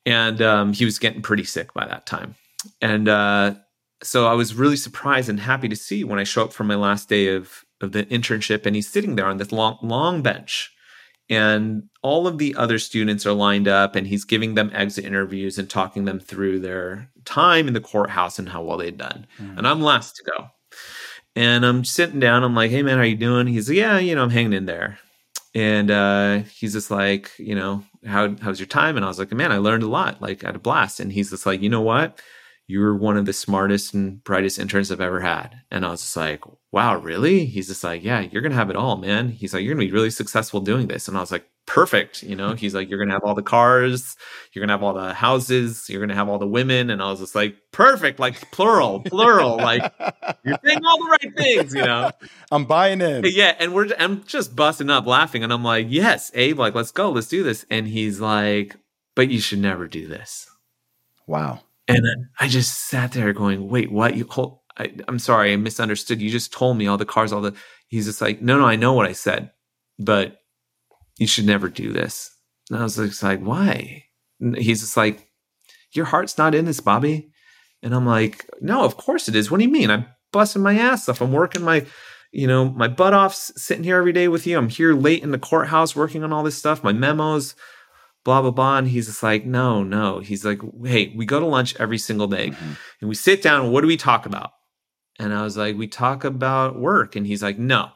And 0.04 0.42
um, 0.42 0.72
he 0.72 0.84
was 0.84 0.98
getting 0.98 1.22
pretty 1.22 1.44
sick 1.44 1.72
by 1.72 1.86
that 1.86 2.06
time. 2.06 2.34
And 2.82 3.08
uh, 3.08 3.54
so 4.02 4.26
I 4.26 4.34
was 4.34 4.54
really 4.54 4.76
surprised 4.76 5.28
and 5.28 5.38
happy 5.38 5.68
to 5.68 5.76
see 5.76 6.02
when 6.02 6.18
I 6.18 6.24
show 6.24 6.44
up 6.44 6.52
for 6.52 6.64
my 6.64 6.74
last 6.74 7.08
day 7.08 7.28
of, 7.28 7.64
of 7.80 7.92
the 7.92 8.04
internship 8.06 8.66
and 8.66 8.74
he's 8.74 8.90
sitting 8.90 9.14
there 9.14 9.26
on 9.26 9.36
this 9.36 9.52
long, 9.52 9.78
long 9.82 10.22
bench. 10.22 10.72
And 11.28 11.84
all 12.02 12.26
of 12.26 12.38
the 12.38 12.56
other 12.56 12.78
students 12.78 13.24
are 13.24 13.32
lined 13.32 13.68
up 13.68 13.94
and 13.94 14.06
he's 14.06 14.24
giving 14.24 14.54
them 14.54 14.70
exit 14.74 15.04
interviews 15.04 15.58
and 15.58 15.70
talking 15.70 16.06
them 16.06 16.18
through 16.18 16.60
their 16.60 17.08
time 17.24 17.68
in 17.68 17.74
the 17.74 17.80
courthouse 17.80 18.38
and 18.38 18.48
how 18.48 18.62
well 18.62 18.78
they'd 18.78 18.98
done. 18.98 19.26
Mm. 19.40 19.58
And 19.58 19.66
I'm 19.66 19.80
last 19.80 20.16
to 20.16 20.24
go. 20.24 20.50
And 21.36 21.64
I'm 21.64 21.84
sitting 21.84 22.18
down. 22.18 22.42
I'm 22.42 22.54
like, 22.54 22.70
"Hey 22.70 22.82
man, 22.82 22.98
how 22.98 23.04
you 23.04 23.14
doing?" 23.16 23.46
He's 23.46 23.68
like, 23.68 23.76
"Yeah, 23.76 23.98
you 23.98 24.14
know, 24.14 24.24
I'm 24.24 24.30
hanging 24.30 24.54
in 24.54 24.66
there." 24.66 24.98
And 25.56 25.90
uh, 25.90 26.40
he's 26.54 26.74
just 26.74 26.90
like, 26.90 27.32
you 27.38 27.54
know, 27.54 27.82
how 28.04 28.36
how's 28.42 28.60
your 28.60 28.66
time? 28.66 28.96
And 28.96 29.04
I 29.06 29.08
was 29.08 29.18
like, 29.18 29.32
man, 29.32 29.52
I 29.52 29.56
learned 29.56 29.82
a 29.84 29.88
lot. 29.88 30.20
Like, 30.20 30.44
I 30.44 30.48
had 30.48 30.56
a 30.56 30.58
blast. 30.58 31.00
And 31.00 31.10
he's 31.10 31.30
just 31.30 31.46
like, 31.46 31.62
you 31.62 31.70
know 31.70 31.80
what? 31.80 32.20
You're 32.66 32.94
one 32.94 33.16
of 33.16 33.24
the 33.24 33.32
smartest 33.32 33.94
and 33.94 34.22
brightest 34.22 34.58
interns 34.58 34.92
I've 34.92 35.00
ever 35.00 35.20
had. 35.20 35.62
And 35.70 35.86
I 35.86 35.90
was 35.92 36.02
just 36.02 36.14
like, 36.16 36.42
wow, 36.72 36.98
really? 36.98 37.46
He's 37.46 37.68
just 37.68 37.82
like, 37.82 38.04
yeah, 38.04 38.20
you're 38.20 38.42
gonna 38.42 38.54
have 38.54 38.68
it 38.68 38.76
all, 38.76 38.98
man. 38.98 39.30
He's 39.30 39.54
like, 39.54 39.62
you're 39.64 39.72
gonna 39.74 39.86
be 39.86 39.92
really 39.92 40.10
successful 40.10 40.60
doing 40.60 40.88
this. 40.88 41.08
And 41.08 41.16
I 41.16 41.20
was 41.20 41.32
like, 41.32 41.48
perfect. 41.66 42.22
You 42.22 42.36
know, 42.36 42.48
mm-hmm. 42.48 42.56
he's 42.56 42.74
like, 42.74 42.88
you're 42.88 42.98
going 42.98 43.08
to 43.08 43.14
have 43.14 43.24
all 43.24 43.34
the 43.34 43.42
cars, 43.42 44.16
you're 44.52 44.60
going 44.60 44.68
to 44.68 44.74
have 44.74 44.82
all 44.82 44.94
the 44.94 45.12
houses, 45.12 45.86
you're 45.88 46.00
going 46.00 46.08
to 46.08 46.14
have 46.14 46.28
all 46.28 46.38
the 46.38 46.46
women. 46.46 46.90
And 46.90 47.02
I 47.02 47.10
was 47.10 47.20
just 47.20 47.34
like, 47.34 47.56
perfect, 47.72 48.18
like 48.18 48.50
plural, 48.52 49.00
plural, 49.00 49.56
like 49.56 49.92
you're 50.44 50.58
saying 50.64 50.84
all 50.84 50.98
the 50.98 51.18
right 51.20 51.36
things, 51.36 51.74
you 51.74 51.82
know? 51.82 52.10
I'm 52.50 52.64
buying 52.64 53.00
in. 53.00 53.24
Yeah. 53.26 53.54
And 53.58 53.74
we're, 53.74 53.88
I'm 53.98 54.24
just 54.24 54.56
busting 54.56 54.90
up 54.90 55.06
laughing. 55.06 55.44
And 55.44 55.52
I'm 55.52 55.64
like, 55.64 55.86
yes, 55.90 56.30
Abe, 56.34 56.58
like, 56.58 56.74
let's 56.74 56.92
go, 56.92 57.10
let's 57.10 57.28
do 57.28 57.42
this. 57.42 57.66
And 57.70 57.86
he's 57.86 58.20
like, 58.20 58.76
but 59.14 59.28
you 59.28 59.40
should 59.40 59.58
never 59.58 59.88
do 59.88 60.06
this. 60.06 60.48
Wow. 61.26 61.60
And 61.88 62.04
I 62.38 62.48
just 62.48 62.88
sat 62.88 63.12
there 63.12 63.32
going, 63.32 63.68
wait, 63.68 63.90
what? 63.90 64.16
You 64.16 64.26
hold, 64.28 64.60
I, 64.78 64.92
I'm 65.08 65.18
sorry, 65.18 65.52
I 65.52 65.56
misunderstood. 65.56 66.20
You 66.20 66.30
just 66.30 66.52
told 66.52 66.76
me 66.76 66.86
all 66.86 66.98
the 66.98 67.04
cars, 67.04 67.32
all 67.32 67.40
the, 67.40 67.54
he's 67.88 68.06
just 68.06 68.20
like, 68.20 68.42
no, 68.42 68.58
no, 68.58 68.64
I 68.64 68.76
know 68.76 68.92
what 68.92 69.06
I 69.06 69.12
said, 69.12 69.50
but 69.98 70.40
you 71.18 71.26
should 71.26 71.46
never 71.46 71.68
do 71.68 71.92
this. 71.92 72.30
And 72.70 72.78
I 72.78 72.82
was 72.82 72.96
just 72.96 73.22
like, 73.22 73.40
why? 73.40 74.04
And 74.40 74.56
he's 74.56 74.80
just 74.80 74.96
like, 74.96 75.28
your 75.92 76.04
heart's 76.04 76.36
not 76.36 76.54
in 76.54 76.64
this, 76.64 76.80
Bobby. 76.80 77.30
And 77.82 77.94
I'm 77.94 78.06
like, 78.06 78.48
no, 78.60 78.84
of 78.84 78.96
course 78.96 79.28
it 79.28 79.36
is. 79.36 79.50
What 79.50 79.58
do 79.58 79.64
you 79.64 79.70
mean? 79.70 79.90
I'm 79.90 80.06
busting 80.32 80.62
my 80.62 80.76
ass 80.76 81.08
off. 81.08 81.20
I'm 81.20 81.32
working 81.32 81.62
my, 81.62 81.86
you 82.32 82.46
know, 82.46 82.68
my 82.70 82.88
butt 82.88 83.14
off 83.14 83.34
sitting 83.34 83.84
here 83.84 83.96
every 83.96 84.12
day 84.12 84.28
with 84.28 84.46
you. 84.46 84.58
I'm 84.58 84.68
here 84.68 84.94
late 84.94 85.22
in 85.22 85.30
the 85.30 85.38
courthouse 85.38 85.96
working 85.96 86.24
on 86.24 86.32
all 86.32 86.42
this 86.42 86.58
stuff, 86.58 86.82
my 86.84 86.92
memos, 86.92 87.54
blah, 88.24 88.42
blah, 88.42 88.50
blah. 88.50 88.78
And 88.78 88.88
he's 88.88 89.06
just 89.06 89.22
like, 89.22 89.46
no, 89.46 89.82
no. 89.82 90.18
He's 90.18 90.44
like, 90.44 90.60
hey, 90.84 91.14
we 91.16 91.24
go 91.24 91.40
to 91.40 91.46
lunch 91.46 91.76
every 91.76 91.98
single 91.98 92.26
day 92.26 92.50
mm-hmm. 92.50 92.72
and 93.00 93.08
we 93.08 93.14
sit 93.14 93.42
down 93.42 93.70
what 93.70 93.82
do 93.82 93.86
we 93.86 93.96
talk 93.96 94.26
about? 94.26 94.50
And 95.18 95.32
I 95.32 95.42
was 95.42 95.56
like, 95.56 95.76
we 95.76 95.86
talk 95.86 96.24
about 96.24 96.78
work. 96.78 97.16
And 97.16 97.26
he's 97.26 97.42
like, 97.42 97.58
no, 97.58 97.90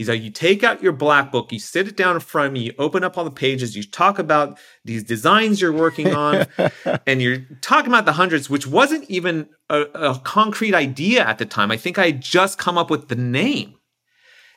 He's 0.00 0.08
like, 0.08 0.22
you 0.22 0.30
take 0.30 0.64
out 0.64 0.82
your 0.82 0.92
black 0.92 1.30
book, 1.30 1.52
you 1.52 1.58
sit 1.58 1.86
it 1.86 1.94
down 1.94 2.14
in 2.14 2.20
front 2.20 2.46
of 2.46 2.52
me, 2.54 2.60
you 2.60 2.72
open 2.78 3.04
up 3.04 3.18
all 3.18 3.24
the 3.24 3.30
pages, 3.30 3.76
you 3.76 3.82
talk 3.82 4.18
about 4.18 4.58
these 4.82 5.04
designs 5.04 5.60
you're 5.60 5.74
working 5.74 6.14
on, 6.14 6.46
and 7.06 7.20
you're 7.20 7.46
talking 7.60 7.90
about 7.90 8.06
the 8.06 8.14
hundreds, 8.14 8.48
which 8.48 8.66
wasn't 8.66 9.04
even 9.10 9.50
a, 9.68 9.82
a 9.92 10.18
concrete 10.20 10.74
idea 10.74 11.22
at 11.22 11.36
the 11.36 11.44
time. 11.44 11.70
I 11.70 11.76
think 11.76 11.98
I 11.98 12.06
had 12.06 12.22
just 12.22 12.56
come 12.56 12.78
up 12.78 12.88
with 12.88 13.08
the 13.08 13.14
name. 13.14 13.74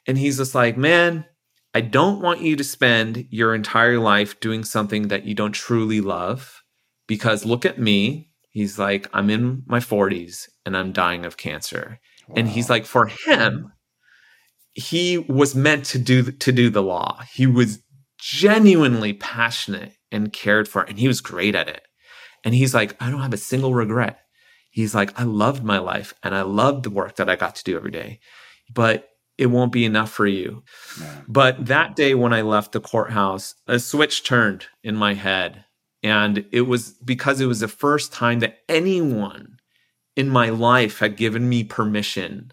And 0.08 0.18
he's 0.18 0.38
just 0.38 0.56
like, 0.56 0.78
man, 0.78 1.26
I 1.74 1.82
don't 1.82 2.22
want 2.22 2.40
you 2.40 2.56
to 2.56 2.64
spend 2.64 3.28
your 3.30 3.54
entire 3.54 4.00
life 4.00 4.40
doing 4.40 4.64
something 4.64 5.10
that 5.10 5.26
you 5.26 5.36
don't 5.36 5.52
truly 5.52 6.00
love 6.00 6.64
because 7.06 7.44
look 7.44 7.66
at 7.66 7.78
me. 7.78 8.30
He's 8.52 8.80
like, 8.80 9.10
I'm 9.12 9.30
in 9.30 9.64
my 9.66 9.80
40s 9.80 10.48
and 10.66 10.78
I'm 10.78 10.94
dying 10.94 11.26
of 11.26 11.36
cancer. 11.36 12.00
Wow. 12.30 12.36
And 12.38 12.48
he's 12.48 12.70
like, 12.70 12.86
for 12.86 13.08
him, 13.08 13.74
he 14.74 15.18
was 15.18 15.56
meant 15.56 15.86
to 15.86 16.00
do 16.00 16.32
to 16.32 16.52
do 16.52 16.70
the 16.70 16.84
law. 16.84 17.22
He 17.32 17.46
was 17.46 17.80
genuinely 18.20 19.14
passionate 19.14 19.94
and 20.12 20.34
cared 20.34 20.68
for 20.68 20.84
it, 20.84 20.90
and 20.90 21.00
he 21.00 21.08
was 21.08 21.22
great 21.22 21.56
at 21.56 21.68
it. 21.68 21.84
And 22.44 22.54
he's 22.54 22.74
like, 22.74 22.96
I 23.02 23.10
don't 23.10 23.22
have 23.22 23.34
a 23.34 23.38
single 23.38 23.74
regret. 23.74 24.20
he's 24.70 24.96
like, 24.96 25.18
I 25.20 25.24
loved 25.24 25.64
my 25.64 25.78
life 25.78 26.14
and 26.24 26.36
I 26.36 26.42
loved 26.42 26.84
the 26.84 26.90
work 26.90 27.16
that 27.18 27.30
I 27.30 27.36
got 27.36 27.56
to 27.56 27.64
do 27.64 27.78
every 27.78 27.92
day, 27.92 28.20
but 28.74 29.08
it 29.38 29.48
won't 29.48 29.72
be 29.72 29.86
enough 29.86 30.12
for 30.12 30.28
you. 30.28 30.64
But 31.28 31.66
that 31.68 31.96
day 31.96 32.16
when 32.16 32.34
I 32.34 32.42
left 32.42 32.72
the 32.72 32.80
courthouse, 32.80 33.56
a 33.68 33.80
switch 33.80 34.24
turned 34.24 34.66
in 34.84 34.96
my 34.96 35.14
head. 35.14 35.66
And 36.04 36.46
it 36.52 36.62
was 36.62 36.92
because 37.04 37.40
it 37.40 37.46
was 37.46 37.62
the 37.62 37.68
first 37.68 38.12
time 38.12 38.40
that 38.40 38.60
anyone 38.68 39.58
in 40.16 40.30
my 40.30 40.50
life 40.50 41.00
had 41.00 41.18
given 41.18 41.48
me 41.48 41.64
permission 41.64 42.52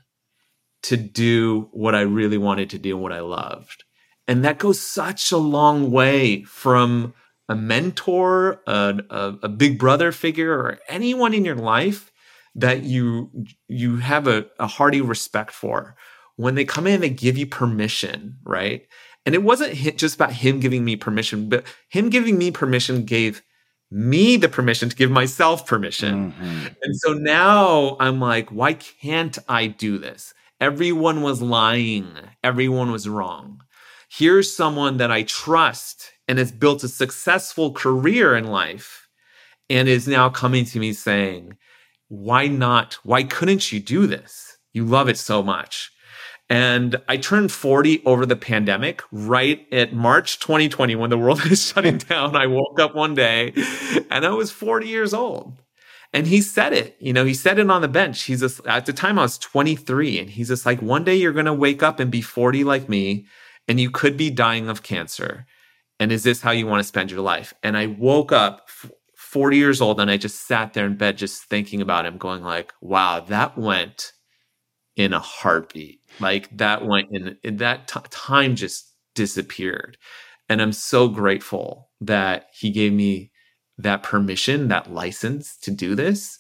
to 0.83 0.97
do 0.97 1.69
what 1.73 1.95
I 1.95 2.01
really 2.03 2.39
wanted 2.39 2.71
to 2.71 2.79
do 2.79 2.95
and 2.95 3.03
what 3.03 3.13
I 3.13 3.21
loved. 3.21 3.85
And 4.27 4.45
that 4.45 4.59
goes 4.59 4.81
such 4.81 5.33
a 5.33 5.37
long 5.37 5.91
way 5.91 6.45
from 6.45 7.15
a 7.49 7.55
mentor, 7.57 8.63
a, 8.67 9.01
a, 9.11 9.35
a 9.43 9.49
big 9.49 9.79
brother 9.79 10.13
figure, 10.13 10.53
or 10.53 10.79
anyone 10.89 11.35
in 11.35 11.45
your 11.45 11.57
life 11.57 12.13
that 12.55 12.85
you 12.85 13.31
you 13.69 13.97
have 13.97 14.27
a, 14.27 14.47
a 14.59 14.67
hearty 14.67 15.01
respect 15.01 15.51
for. 15.51 15.97
When 16.37 16.55
they 16.55 16.65
come 16.65 16.87
in, 16.87 17.01
they 17.01 17.11
give 17.11 17.37
you 17.37 17.47
permission, 17.47 18.39
right? 18.45 18.87
And 19.27 19.35
it 19.35 19.43
wasn't 19.43 19.75
just 19.99 20.15
about 20.15 20.33
him 20.33 20.61
giving 20.61 20.85
me 20.85 20.97
permission, 20.97 21.49
but 21.49 21.65
him 21.89 22.09
giving 22.09 22.39
me 22.39 22.51
permission 22.51 23.05
gave 23.05 23.43
me 23.91 24.37
the 24.37 24.49
permission 24.49 24.89
to 24.89 24.97
give 24.97 25.11
myself 25.11 25.67
permission. 25.67 26.33
Mm-hmm. 26.33 26.67
And 26.83 26.97
so 26.97 27.13
now 27.13 27.97
I'm 28.01 28.21
like, 28.21 28.51
why 28.51 28.75
can't 28.75 29.37
I 29.49 29.67
do 29.67 29.99
this? 29.99 30.33
Everyone 30.61 31.23
was 31.23 31.41
lying. 31.41 32.07
Everyone 32.45 32.93
was 32.93 33.09
wrong. 33.09 33.63
Here's 34.11 34.55
someone 34.55 34.99
that 34.99 35.11
I 35.11 35.23
trust 35.23 36.13
and 36.29 36.39
has 36.39 36.53
built 36.53 36.85
a 36.85 36.89
successful 36.89 37.73
career 37.73 38.37
in 38.37 38.45
life 38.45 39.09
and 39.71 39.89
is 39.89 40.07
now 40.07 40.29
coming 40.29 40.67
to 40.67 40.79
me 40.79 40.93
saying, 40.93 41.57
Why 42.09 42.47
not? 42.47 42.99
Why 43.05 43.23
couldn't 43.23 43.73
you 43.73 43.81
do 43.81 44.07
this? 44.07 44.59
You 44.75 44.85
love 44.85 45.09
it 45.09 45.17
so 45.17 45.43
much. 45.43 45.91
And 46.51 46.97
I 47.09 47.17
turned 47.17 47.53
40 47.53 48.05
over 48.05 48.27
the 48.27 48.37
pandemic, 48.37 49.03
right 49.13 49.67
at 49.73 49.95
March 49.95 50.41
2020 50.41 50.97
when 50.97 51.09
the 51.09 51.17
world 51.17 51.43
was 51.49 51.65
shutting 51.65 51.99
down. 52.11 52.37
I 52.37 52.49
woke 52.49 52.79
up 52.79 52.95
one 52.95 53.15
day 53.15 53.55
and 54.11 54.27
I 54.27 54.31
was 54.31 54.51
40 54.51 54.89
years 54.89 55.15
old. 55.15 55.55
And 56.13 56.27
he 56.27 56.43
said 56.43 56.73
it, 56.73 56.97
you 56.99 57.13
know, 57.13 57.25
he 57.25 57.35
said 57.35 57.59
it 57.59 57.71
on 57.71 57.83
the 57.83 57.89
bench. 57.89 58.23
He's 58.23 58.41
just, 58.41 58.67
at 58.67 58.87
the 58.87 58.93
time 58.93 59.19
I 59.19 59.23
was 59.23 59.39
23 59.39 60.19
and 60.19 60.31
he's 60.31 60.49
just 60.49 60.67
like, 60.67 60.83
one 60.83 61.05
day 61.05 61.15
you're 61.15 61.33
going 61.33 61.47
to 61.47 61.55
wake 61.55 61.83
up 61.83 62.01
and 62.01 62.11
be 62.11 62.21
40 62.21 62.65
like 62.65 62.89
me 62.89 63.27
and 63.69 63.79
you 63.79 63.91
could 63.91 64.17
be 64.17 64.31
dying 64.31 64.69
of 64.69 64.83
cancer. 64.83 65.47
And 66.01 66.11
is 66.11 66.25
this 66.25 66.41
how 66.41 66.51
you 66.51 66.67
want 66.67 66.81
to 66.81 66.89
spend 66.89 67.11
your 67.11 67.21
life? 67.21 67.55
And 67.63 67.77
I 67.77 67.87
woke 67.87 68.33
up 68.33 68.69
40 69.15 69.57
years 69.57 69.81
old 69.81 70.01
and 70.01 70.11
I 70.11 70.17
just 70.17 70.49
sat 70.49 70.73
there 70.73 70.87
in 70.87 70.97
bed 70.97 71.17
just 71.17 71.45
thinking 71.45 71.81
about 71.81 72.07
him 72.07 72.19
going 72.19 72.43
like, 72.43 72.73
wow, 72.81 73.21
that 73.29 73.57
went 73.57 74.13
in 74.97 75.13
a 75.13 75.21
heartbeat. 75.21 76.01
Like 76.19 76.57
that 76.57 76.85
went 76.85 77.09
in, 77.13 77.37
in 77.45 77.59
that 77.59 77.87
t- 77.87 78.01
time 78.11 78.57
just 78.57 78.93
disappeared. 79.15 79.97
And 80.49 80.61
I'm 80.61 80.73
so 80.73 81.07
grateful 81.07 81.91
that 82.01 82.47
he 82.53 82.71
gave 82.71 82.93
me 82.93 83.31
that 83.83 84.03
permission, 84.03 84.69
that 84.69 84.93
license 84.93 85.57
to 85.59 85.71
do 85.71 85.95
this 85.95 86.39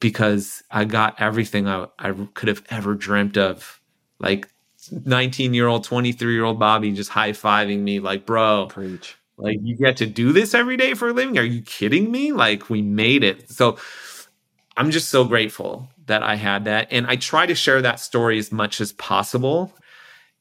because 0.00 0.62
I 0.70 0.84
got 0.84 1.20
everything 1.20 1.66
I, 1.66 1.86
I 1.98 2.12
could 2.34 2.48
have 2.48 2.62
ever 2.70 2.94
dreamt 2.94 3.36
of. 3.36 3.80
Like 4.20 4.48
19 4.90 5.54
year 5.54 5.66
old, 5.66 5.84
23 5.84 6.32
year 6.32 6.44
old 6.44 6.58
Bobby 6.58 6.92
just 6.92 7.10
high 7.10 7.32
fiving 7.32 7.80
me, 7.80 8.00
like, 8.00 8.26
bro, 8.26 8.66
preach. 8.70 9.16
Like, 9.36 9.58
you 9.62 9.76
get 9.76 9.98
to 9.98 10.06
do 10.06 10.32
this 10.32 10.52
every 10.52 10.76
day 10.76 10.94
for 10.94 11.08
a 11.08 11.12
living? 11.12 11.38
Are 11.38 11.44
you 11.44 11.62
kidding 11.62 12.10
me? 12.10 12.32
Like, 12.32 12.68
we 12.68 12.82
made 12.82 13.22
it. 13.22 13.48
So 13.50 13.78
I'm 14.76 14.90
just 14.90 15.10
so 15.10 15.24
grateful 15.24 15.88
that 16.06 16.22
I 16.24 16.34
had 16.34 16.64
that. 16.64 16.88
And 16.90 17.06
I 17.06 17.16
try 17.16 17.46
to 17.46 17.54
share 17.54 17.80
that 17.82 18.00
story 18.00 18.38
as 18.38 18.50
much 18.50 18.80
as 18.80 18.92
possible. 18.92 19.72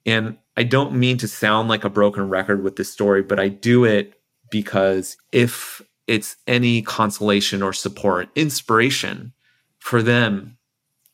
And 0.05 0.37
I 0.55 0.63
don't 0.63 0.93
mean 0.93 1.17
to 1.19 1.27
sound 1.27 1.69
like 1.69 1.83
a 1.83 1.89
broken 1.89 2.29
record 2.29 2.63
with 2.63 2.75
this 2.75 2.91
story, 2.91 3.21
but 3.21 3.39
I 3.39 3.49
do 3.49 3.83
it 3.85 4.19
because 4.49 5.17
if 5.31 5.81
it's 6.07 6.37
any 6.47 6.81
consolation 6.81 7.61
or 7.61 7.73
support, 7.73 8.29
inspiration 8.35 9.33
for 9.79 10.01
them 10.01 10.57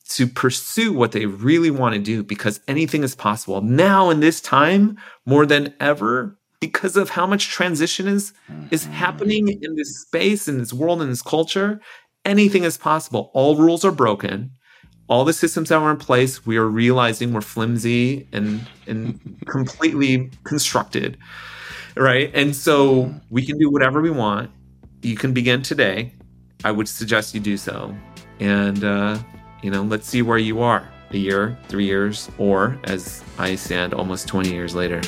to 0.08 0.26
pursue 0.26 0.92
what 0.92 1.12
they 1.12 1.26
really 1.26 1.70
want 1.70 1.94
to 1.94 2.00
do 2.00 2.22
because 2.22 2.60
anything 2.68 3.02
is 3.02 3.14
possible 3.14 3.62
now 3.62 4.10
in 4.10 4.20
this 4.20 4.40
time 4.40 4.98
more 5.24 5.46
than 5.46 5.74
ever 5.80 6.38
because 6.60 6.96
of 6.96 7.10
how 7.10 7.26
much 7.26 7.48
transition 7.48 8.06
is 8.06 8.32
is 8.70 8.84
mm-hmm. 8.84 8.92
happening 8.92 9.48
in 9.62 9.76
this 9.76 10.02
space 10.02 10.46
in 10.46 10.58
this 10.58 10.72
world 10.72 11.00
in 11.02 11.08
this 11.08 11.22
culture. 11.22 11.80
Anything 12.24 12.64
is 12.64 12.78
possible. 12.78 13.30
All 13.34 13.56
rules 13.56 13.84
are 13.84 13.92
broken. 13.92 14.50
All 15.08 15.24
the 15.24 15.34
systems 15.34 15.68
that 15.68 15.80
were 15.80 15.90
in 15.90 15.98
place 15.98 16.46
we 16.46 16.56
are 16.56 16.68
realizing 16.68 17.32
were 17.32 17.40
flimsy 17.40 18.28
and 18.32 18.66
and 18.86 19.38
completely 19.46 20.30
constructed 20.44 21.18
right? 21.96 22.30
And 22.34 22.54
so 22.54 23.14
we 23.30 23.46
can 23.46 23.58
do 23.58 23.70
whatever 23.70 24.00
we 24.00 24.10
want 24.10 24.50
you 25.04 25.16
can 25.16 25.32
begin 25.32 25.62
today. 25.62 26.12
I 26.64 26.70
would 26.70 26.88
suggest 26.88 27.34
you 27.34 27.40
do 27.40 27.56
so. 27.56 27.94
And, 28.40 28.82
uh, 28.82 29.18
you 29.62 29.70
know, 29.70 29.82
let's 29.82 30.08
see 30.08 30.22
where 30.22 30.38
you 30.38 30.62
are 30.62 30.88
a 31.10 31.16
year, 31.16 31.58
three 31.68 31.84
years, 31.84 32.30
or 32.38 32.78
as 32.84 33.22
I 33.38 33.54
stand 33.54 33.92
almost 33.92 34.26
20 34.26 34.50
years 34.50 34.74
later. 34.74 35.02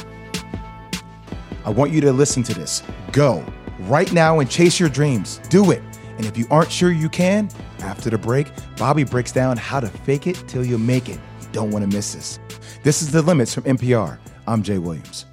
I 1.65 1.71
want 1.71 1.93
you 1.93 2.01
to 2.03 2.13
listen 2.13 2.43
to 2.45 2.55
this. 2.55 2.83
Go 3.11 3.45
right 3.81 4.13
now 4.13 4.39
and 4.41 4.51
chase 4.51 4.79
your 4.79 4.89
dreams. 4.89 5.41
Do 5.49 5.71
it. 5.71 5.83
And 6.19 6.27
if 6.27 6.37
you 6.37 6.47
aren't 6.51 6.71
sure 6.71 6.93
you 6.93 7.09
can, 7.09 7.49
after 7.81 8.11
the 8.11 8.19
break, 8.19 8.49
Bobby 8.77 9.05
breaks 9.05 9.33
down 9.33 9.57
how 9.57 9.81
to 9.81 9.89
fake 9.89 10.27
it 10.27 10.43
till 10.47 10.65
you 10.65 10.79
make 10.79 11.09
it. 11.09 11.19
You 11.41 11.49
don't 11.53 11.71
want 11.71 11.91
to 11.91 11.95
miss 11.95 12.15
this. 12.15 12.39
This 12.83 13.03
is 13.03 13.11
The 13.11 13.23
Limits 13.23 13.55
from 13.55 13.65
NPR. 13.65 14.19
I'm 14.47 14.63
Jay 14.63 14.79
Williams. 14.79 15.27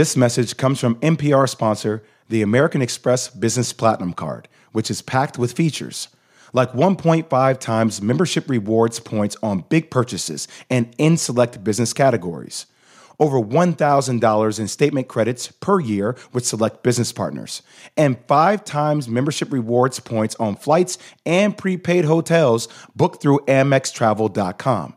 This 0.00 0.16
message 0.16 0.56
comes 0.56 0.80
from 0.80 0.94
NPR 1.00 1.46
sponsor, 1.46 2.02
the 2.30 2.40
American 2.40 2.80
Express 2.80 3.28
Business 3.28 3.74
Platinum 3.74 4.14
Card, 4.14 4.48
which 4.72 4.90
is 4.90 5.02
packed 5.02 5.38
with 5.38 5.52
features 5.52 6.08
like 6.54 6.72
1.5 6.72 7.60
times 7.60 8.00
membership 8.00 8.48
rewards 8.48 8.98
points 8.98 9.36
on 9.42 9.66
big 9.68 9.90
purchases 9.90 10.48
and 10.70 10.94
in 10.96 11.18
select 11.18 11.62
business 11.62 11.92
categories. 11.92 12.64
Over 13.18 13.38
$1,000 13.42 14.58
in 14.58 14.68
statement 14.68 15.06
credits 15.06 15.48
per 15.48 15.80
year 15.80 16.16
with 16.32 16.46
select 16.46 16.82
business 16.82 17.12
partners, 17.12 17.60
and 17.94 18.16
five 18.26 18.64
times 18.64 19.06
membership 19.06 19.52
rewards 19.52 20.00
points 20.00 20.34
on 20.36 20.56
flights 20.56 20.96
and 21.26 21.58
prepaid 21.58 22.06
hotels 22.06 22.68
booked 22.96 23.20
through 23.20 23.40
AmexTravel.com. 23.40 24.94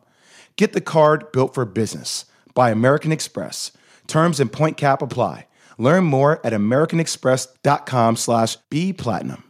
Get 0.56 0.72
the 0.72 0.80
card 0.80 1.30
built 1.34 1.54
for 1.54 1.66
business 1.66 2.24
by 2.54 2.72
American 2.72 3.12
Express 3.12 3.74
Terms 4.08 4.40
and 4.40 4.52
point 4.52 4.78
cap 4.78 5.02
apply. 5.02 5.48
Learn 5.78 6.04
more 6.04 6.46
at 6.46 6.54
americanexpress.com 6.54 8.16
slash 8.16 8.58
bplatinum. 8.70 9.44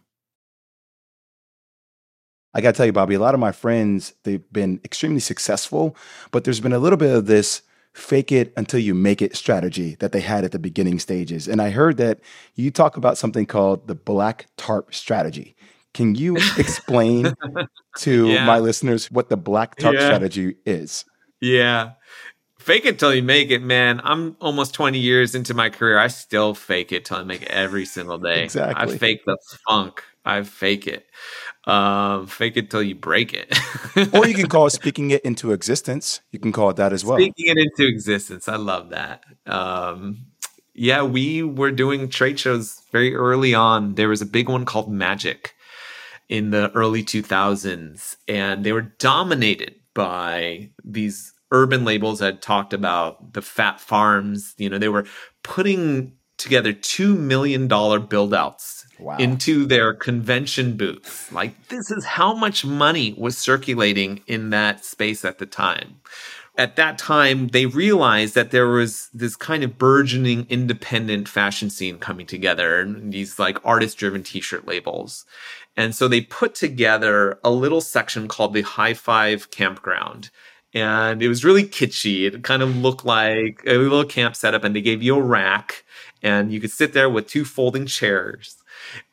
I 2.53 2.62
got 2.62 2.74
to 2.74 2.77
tell 2.77 2.86
you, 2.86 2.93
Bobby, 2.93 3.15
a 3.15 3.19
lot 3.19 3.33
of 3.33 3.39
my 3.39 3.51
friends, 3.51 4.13
they've 4.24 4.43
been 4.51 4.79
extremely 4.86 5.19
successful, 5.19 5.98
but 6.31 6.43
there's 6.43 6.60
been 6.60 6.74
a 6.74 6.79
little 6.79 6.98
bit 6.98 7.15
of 7.15 7.25
this 7.25 7.63
fake 7.93 8.31
it 8.31 8.53
until 8.57 8.79
you 8.79 8.93
make 8.93 9.22
it 9.22 9.36
strategy 9.36 9.95
that 10.00 10.12
they 10.12 10.19
had 10.19 10.43
at 10.43 10.51
the 10.51 10.60
beginning 10.60 11.00
stages. 11.00 11.48
And 11.48 11.62
I 11.62 11.72
heard 11.72 11.98
that 11.98 12.19
you 12.55 12.72
talk 12.72 12.95
about 12.95 13.17
something 13.17 13.45
called 13.45 13.88
the 13.88 13.95
black 13.95 14.48
tarp 14.57 14.93
strategy. 14.93 15.55
Can 15.93 16.15
you 16.15 16.36
explain 16.57 17.33
to 17.98 18.27
yeah. 18.27 18.45
my 18.45 18.60
listeners 18.60 19.10
what 19.12 19.29
the 19.29 19.38
black 19.38 19.75
tarp 19.75 19.95
yeah. 19.95 20.05
strategy 20.05 20.55
is? 20.65 21.05
Yeah 21.41 21.93
fake 22.63 22.86
it 22.86 22.98
till 22.98 23.13
you 23.13 23.22
make 23.22 23.51
it, 23.51 23.62
man. 23.62 24.01
I'm 24.03 24.38
almost 24.39 24.74
20 24.74 24.98
years 24.98 25.36
into 25.36 25.53
my 25.53 25.70
career. 25.70 26.00
I 26.00 26.08
still 26.08 26.53
fake 26.53 26.91
it 26.91 27.05
till 27.05 27.17
I 27.17 27.24
make 27.24 27.41
it 27.41 27.50
every 27.50 27.86
single 27.86 28.17
day. 28.17 28.43
Exactly. 28.43 28.96
I 28.96 28.98
fake 28.98 29.25
the 29.25 29.38
funk. 29.67 30.03
I 30.25 30.43
fake 30.43 30.88
it. 30.88 31.05
Um, 31.65 32.27
fake 32.27 32.55
it 32.55 32.72
till 32.72 32.82
you 32.82 32.96
break 32.96 33.34
it. 33.34 33.53
or 34.13 34.25
you 34.25 34.34
can 34.34 34.48
call 34.48 34.67
it 34.67 34.72
speaking 34.72 35.12
it 35.12 35.22
into 35.24 35.51
existence. 35.51 36.22
You 36.32 36.39
can 36.39 36.51
call 36.51 36.70
it 36.70 36.77
that 36.77 36.93
as 36.93 37.03
well. 37.03 37.17
Speaking 37.17 37.48
it 37.48 37.58
into 37.58 37.86
existence. 37.88 38.48
I 38.48 38.55
love 38.55 38.89
that. 38.89 39.24
Um, 39.46 40.27
yeah, 40.74 41.03
we 41.03 41.43
were 41.43 41.72
doing 41.72 42.10
trade 42.10 42.39
shows 42.39 42.82
very 42.91 43.13
early 43.13 43.53
on. 43.53 43.96
There 43.96 44.10
was 44.10 44.22
a 44.22 44.25
big 44.25 44.50
one 44.50 44.65
called 44.65 44.91
Magic 44.91 45.53
in 46.29 46.51
the 46.51 46.72
early 46.72 47.03
2000s, 47.03 48.15
and 48.27 48.63
they 48.63 48.72
were 48.72 48.82
dominated 48.82 49.75
by 49.93 50.70
these 50.84 51.32
urban 51.53 51.86
labels 51.86 52.19
had 52.19 52.41
talked 52.41 52.74
about 52.74 53.33
the 53.33 53.41
Phat 53.41 53.79
Farms. 53.79 54.53
You 54.57 54.69
know, 54.69 54.77
they 54.77 54.89
were 54.89 55.05
putting 55.43 56.13
together 56.38 56.74
$2 56.74 57.17
million 57.17 57.67
build 57.67 58.33
outs 58.33 58.86
wow. 59.00 59.17
into 59.17 59.65
their 59.65 59.93
convention 59.93 60.75
booths. 60.75 61.31
Like, 61.31 61.69
this 61.69 61.89
is 61.91 62.03
how 62.03 62.33
much 62.33 62.65
money 62.65 63.15
was 63.17 63.38
circulating 63.38 64.22
in 64.27 64.50
that 64.50 64.83
space 64.83 65.24
at 65.24 65.38
the 65.38 65.45
time. 65.45 66.01
at 66.57 66.75
that 66.75 66.98
time 66.98 67.48
they 67.48 67.65
realized 67.65 68.36
that 68.36 68.51
there 68.51 68.67
was 68.67 69.10
this 69.13 69.36
kind 69.36 69.63
of 69.63 69.77
burgeoning 69.77 70.45
independent 70.50 71.27
fashion 71.27 71.69
scene 71.69 71.98
coming 71.98 72.25
together 72.25 72.81
and 72.81 73.12
these 73.12 73.39
like 73.39 73.57
artist 73.65 73.98
driven 73.98 74.24
t-shirt 74.24 74.67
labels 74.67 75.25
and 75.75 75.95
so 75.95 76.07
they 76.07 76.22
put 76.22 76.53
together 76.53 77.39
a 77.43 77.50
little 77.50 77.81
section 77.81 78.27
called 78.27 78.53
the 78.53 78.62
high 78.62 78.93
five 78.93 79.50
campground 79.50 80.29
and 80.74 81.22
it 81.22 81.27
was 81.27 81.46
really 81.46 81.63
kitschy 81.63 82.25
it 82.27 82.44
kind 82.44 82.62
of 82.62 82.75
looked 82.77 83.06
like 83.06 83.62
a 83.65 83.77
little 83.77 84.06
camp 84.06 84.36
setup 84.36 84.63
and 84.63 84.75
they 84.75 84.82
gave 84.82 85.03
you 85.03 85.15
a 85.15 85.22
rack 85.22 85.84
and 86.22 86.51
you 86.51 86.60
could 86.60 86.72
sit 86.72 86.94
there 86.94 87.10
with 87.10 87.27
two 87.27 87.46
folding 87.46 87.86
chairs 87.86 88.58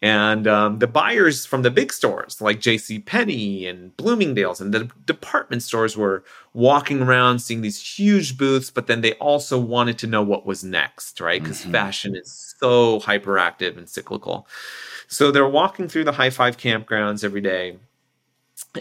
and 0.03 0.47
um, 0.47 0.79
the 0.79 0.87
buyers 0.87 1.47
from 1.47 1.63
the 1.63 1.71
big 1.71 1.93
stores 1.93 2.41
like 2.41 2.61
J.C. 2.61 2.99
Penney 3.01 3.67
and 3.67 3.97
Bloomingdale's 3.97 4.61
and 4.61 4.73
the 4.73 4.91
department 5.07 5.63
stores 5.63 5.97
were 5.97 6.25
walking 6.55 7.03
around 7.03 7.41
seeing 7.41 7.61
these 7.61 7.81
huge 7.81 8.37
booths, 8.37 8.71
but 8.71 8.87
then 8.87 9.01
they 9.01 9.15
also 9.15 9.59
wanted 9.59 9.99
to 9.99 10.07
know 10.07 10.23
what 10.23 10.47
was 10.47 10.65
next, 10.65 11.21
right? 11.21 11.43
Because 11.43 11.63
mm-hmm. 11.63 11.73
fashion 11.73 12.17
is 12.17 12.55
so 12.59 13.01
hyperactive 13.01 13.77
and 13.77 13.89
cyclical. 13.89 14.47
So 15.09 15.31
they're 15.31 15.49
walking 15.49 15.89
through 15.89 16.05
the 16.05 16.13
high 16.13 16.31
five 16.31 16.57
campgrounds 16.57 17.25
every 17.25 17.41
day. 17.41 17.79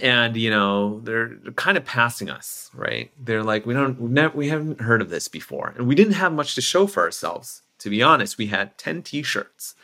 And 0.01 0.38
you 0.38 0.51
know 0.51 1.00
they're 1.00 1.36
kind 1.55 1.77
of 1.77 1.84
passing 1.84 2.29
us, 2.29 2.69
right? 2.75 3.12
They're 3.19 3.43
like, 3.43 3.65
we 3.65 3.74
don't, 3.74 4.36
we 4.36 4.50
haven't 4.50 4.81
heard 4.81 5.01
of 5.01 5.10
this 5.10 5.27
before, 5.27 5.74
and 5.77 5.88
we 5.88 5.96
didn't 5.96 6.13
have 6.13 6.31
much 6.31 6.55
to 6.55 6.62
show 6.62 6.86
for 6.86 7.01
ourselves 7.01 7.63
to 7.79 7.89
be 7.89 8.03
honest, 8.03 8.38
we 8.38 8.48
had 8.48 8.77
10 8.77 9.01
t 9.03 9.24
shirts 9.24 9.75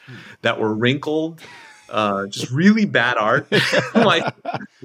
that 0.42 0.60
were 0.60 0.74
wrinkled, 0.74 1.42
uh, 1.90 2.28
just 2.28 2.52
really 2.52 2.86
bad 2.86 3.18
art, 3.18 3.48
like 3.96 4.24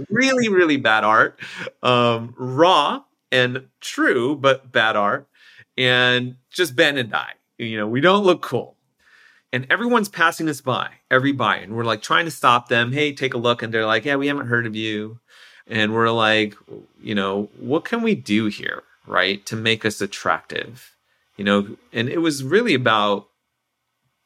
really, 0.08 0.48
really 0.48 0.76
bad 0.76 1.04
art, 1.04 1.38
um, 1.82 2.34
raw 2.38 3.02
and 3.30 3.66
true, 3.80 4.36
but 4.36 4.72
bad 4.72 4.96
art, 4.96 5.28
and 5.76 6.36
just 6.50 6.74
Ben 6.74 6.96
and 6.96 7.14
I. 7.14 7.32
You 7.58 7.76
know, 7.76 7.86
we 7.86 8.00
don't 8.00 8.24
look 8.24 8.40
cool. 8.40 8.76
And 9.52 9.66
everyone's 9.68 10.08
passing 10.08 10.48
us 10.48 10.60
by, 10.60 10.90
every 11.10 11.32
buy, 11.32 11.56
and 11.56 11.74
we're 11.74 11.84
like 11.84 12.02
trying 12.02 12.24
to 12.24 12.30
stop 12.30 12.68
them. 12.68 12.92
Hey, 12.92 13.12
take 13.12 13.34
a 13.34 13.38
look. 13.38 13.62
And 13.62 13.74
they're 13.74 13.86
like, 13.86 14.04
Yeah, 14.04 14.16
we 14.16 14.28
haven't 14.28 14.46
heard 14.46 14.66
of 14.66 14.76
you. 14.76 15.18
And 15.66 15.92
we're 15.92 16.10
like, 16.10 16.56
you 17.00 17.14
know, 17.14 17.48
what 17.58 17.84
can 17.84 18.02
we 18.02 18.14
do 18.14 18.46
here, 18.46 18.82
right, 19.06 19.44
to 19.46 19.56
make 19.56 19.84
us 19.84 20.00
attractive? 20.00 20.96
you 21.40 21.44
know, 21.44 21.74
and 21.90 22.10
it 22.10 22.18
was 22.18 22.44
really 22.44 22.74
about 22.74 23.28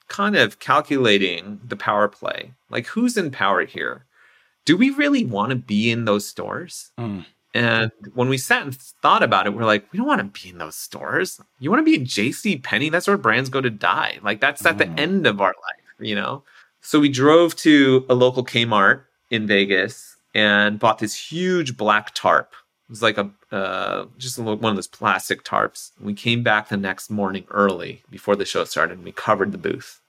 kind 0.09 0.35
of 0.35 0.59
calculating 0.59 1.61
the 1.65 1.77
power 1.77 2.09
play. 2.09 2.55
Like, 2.69 2.89
who's 2.89 3.17
in 3.17 3.31
power 3.31 3.65
here? 3.65 4.05
Do 4.65 4.77
we 4.77 4.91
really 4.91 5.25
want 5.25 5.51
to 5.51 5.57
be 5.57 5.93
in 5.93 6.07
those 6.07 6.27
stores? 6.27 6.91
Mm. 6.99 7.25
And 7.55 7.93
when 8.15 8.29
we 8.29 8.37
sat 8.37 8.63
and 8.63 8.75
thought 8.75 9.23
about 9.23 9.47
it, 9.47 9.55
we're 9.55 9.65
like, 9.65 9.91
we 9.93 9.97
don't 9.97 10.09
want 10.09 10.21
to 10.21 10.43
be 10.43 10.51
in 10.51 10.59
those 10.59 10.75
stores. 10.75 11.41
You 11.61 11.71
want 11.71 11.81
to 11.81 11.85
be 11.85 11.95
in 11.95 12.05
JC 12.05 12.61
Penney? 12.61 12.89
That's 12.89 13.07
where 13.07 13.17
brands 13.17 13.49
go 13.49 13.61
to 13.61 13.71
die. 13.71 14.19
Like 14.23 14.41
that's 14.41 14.67
at 14.67 14.77
mm. 14.77 14.79
the 14.79 15.01
end 15.01 15.27
of 15.27 15.41
our 15.41 15.55
life, 15.63 15.95
you 16.01 16.17
know? 16.17 16.43
So 16.81 16.99
we 16.99 17.09
drove 17.09 17.55
to 17.57 18.05
a 18.09 18.15
local 18.15 18.45
Kmart 18.45 19.05
in 19.31 19.47
Vegas 19.47 20.17
and 20.35 20.81
bought 20.81 20.99
this 20.99 21.15
huge 21.15 21.77
black 21.77 22.13
tarp 22.15 22.55
it 22.89 22.91
was 22.91 23.03
like 23.03 23.17
a 23.17 23.31
uh, 23.51 24.07
just 24.19 24.37
a 24.37 24.43
little, 24.43 24.59
one 24.59 24.71
of 24.71 24.77
those 24.77 24.87
plastic 24.87 25.43
tarps. 25.43 25.93
We 25.99 26.13
came 26.13 26.43
back 26.43 26.69
the 26.69 26.77
next 26.77 27.11
morning 27.11 27.47
early 27.51 28.03
before 28.11 28.37
the 28.37 28.45
show 28.45 28.65
started, 28.65 28.99
and 28.99 29.05
we 29.05 29.13
covered 29.13 29.53
the 29.53 29.59
booth. 29.59 30.01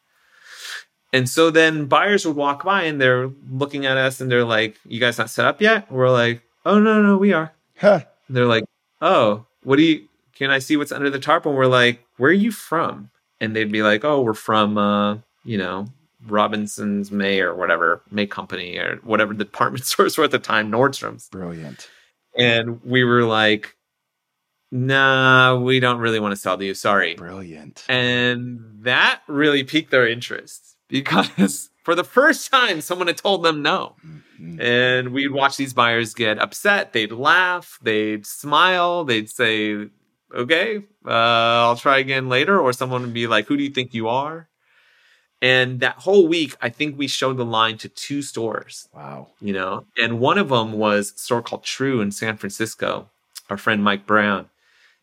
And 1.13 1.29
so 1.29 1.51
then 1.51 1.85
buyers 1.85 2.25
would 2.25 2.35
walk 2.35 2.65
by 2.65 2.83
and 2.83 2.99
they're 2.99 3.31
looking 3.49 3.85
at 3.85 3.95
us 3.95 4.19
and 4.19 4.29
they're 4.29 4.43
like, 4.43 4.75
"You 4.83 4.99
guys 4.99 5.17
not 5.17 5.29
set 5.29 5.45
up 5.45 5.61
yet?" 5.61 5.89
We're 5.89 6.09
like, 6.09 6.41
"Oh 6.65 6.79
no, 6.79 7.01
no, 7.01 7.17
we 7.17 7.33
are." 7.33 7.53
Huh. 7.77 8.01
They're 8.29 8.45
like, 8.45 8.65
"Oh, 9.01 9.45
what 9.63 9.77
do 9.77 9.83
you? 9.83 10.07
Can 10.35 10.51
I 10.51 10.59
see 10.59 10.77
what's 10.77 10.91
under 10.91 11.09
the 11.09 11.19
tarp?" 11.19 11.45
And 11.45 11.55
we're 11.55 11.67
like, 11.67 12.03
"Where 12.17 12.31
are 12.31 12.33
you 12.33 12.51
from?" 12.51 13.11
And 13.39 13.55
they'd 13.55 13.71
be 13.71 13.83
like, 13.83 14.03
"Oh, 14.03 14.21
we're 14.21 14.33
from, 14.33 14.77
uh, 14.77 15.17
you 15.43 15.57
know, 15.57 15.87
Robinson's 16.27 17.11
May 17.11 17.41
or 17.41 17.53
whatever 17.55 18.01
May 18.11 18.27
Company 18.27 18.77
or 18.77 18.97
whatever 19.03 19.33
the 19.33 19.43
department 19.43 19.85
stores 19.85 20.17
were 20.17 20.23
at 20.23 20.31
the 20.31 20.39
time, 20.39 20.71
Nordstrom's." 20.71 21.29
Brilliant 21.29 21.89
and 22.35 22.83
we 22.83 23.03
were 23.03 23.23
like, 23.23 23.75
nah, 24.71 25.55
we 25.55 25.79
don't 25.79 25.99
really 25.99 26.19
want 26.19 26.33
to 26.33 26.39
sell 26.39 26.57
to 26.57 26.65
you. 26.65 26.73
Sorry. 26.73 27.15
Brilliant. 27.15 27.85
And 27.87 28.59
that 28.81 29.21
really 29.27 29.63
piqued 29.63 29.91
their 29.91 30.07
interest 30.07 30.75
because 30.89 31.69
for 31.85 31.93
the 31.93 32.03
first 32.03 32.49
time, 32.49 32.81
someone 32.81 33.05
had 33.05 33.17
told 33.17 33.43
them 33.43 33.61
no. 33.61 33.95
Mm-hmm. 34.03 34.59
And 34.59 35.13
we'd 35.13 35.31
watch 35.31 35.55
these 35.55 35.71
buyers 35.71 36.15
get 36.15 36.39
upset. 36.39 36.93
They'd 36.93 37.11
laugh, 37.11 37.77
they'd 37.83 38.25
smile, 38.25 39.03
they'd 39.03 39.29
say, 39.29 39.87
okay, 40.33 40.77
uh, 41.05 41.09
I'll 41.09 41.75
try 41.75 41.99
again 41.99 42.27
later. 42.27 42.59
Or 42.59 42.73
someone 42.73 43.03
would 43.03 43.13
be 43.13 43.27
like, 43.27 43.45
who 43.45 43.55
do 43.55 43.63
you 43.63 43.69
think 43.69 43.93
you 43.93 44.07
are? 44.07 44.49
And 45.43 45.79
that 45.81 45.97
whole 45.97 46.27
week, 46.27 46.55
I 46.59 46.69
think 46.69 46.97
we 46.97 47.07
showed 47.07 47.37
the 47.37 47.45
line 47.45 47.77
to 47.77 47.89
two 47.89 48.23
stores. 48.23 48.89
Wow. 48.91 49.27
You 49.39 49.53
know, 49.53 49.85
and 50.01 50.19
one 50.19 50.39
of 50.39 50.49
them 50.49 50.73
was 50.73 51.13
a 51.15 51.19
store 51.19 51.43
called 51.43 51.63
True 51.63 52.01
in 52.01 52.11
San 52.11 52.35
Francisco, 52.35 53.11
our 53.51 53.57
friend 53.57 53.83
Mike 53.83 54.07
Brown. 54.07 54.49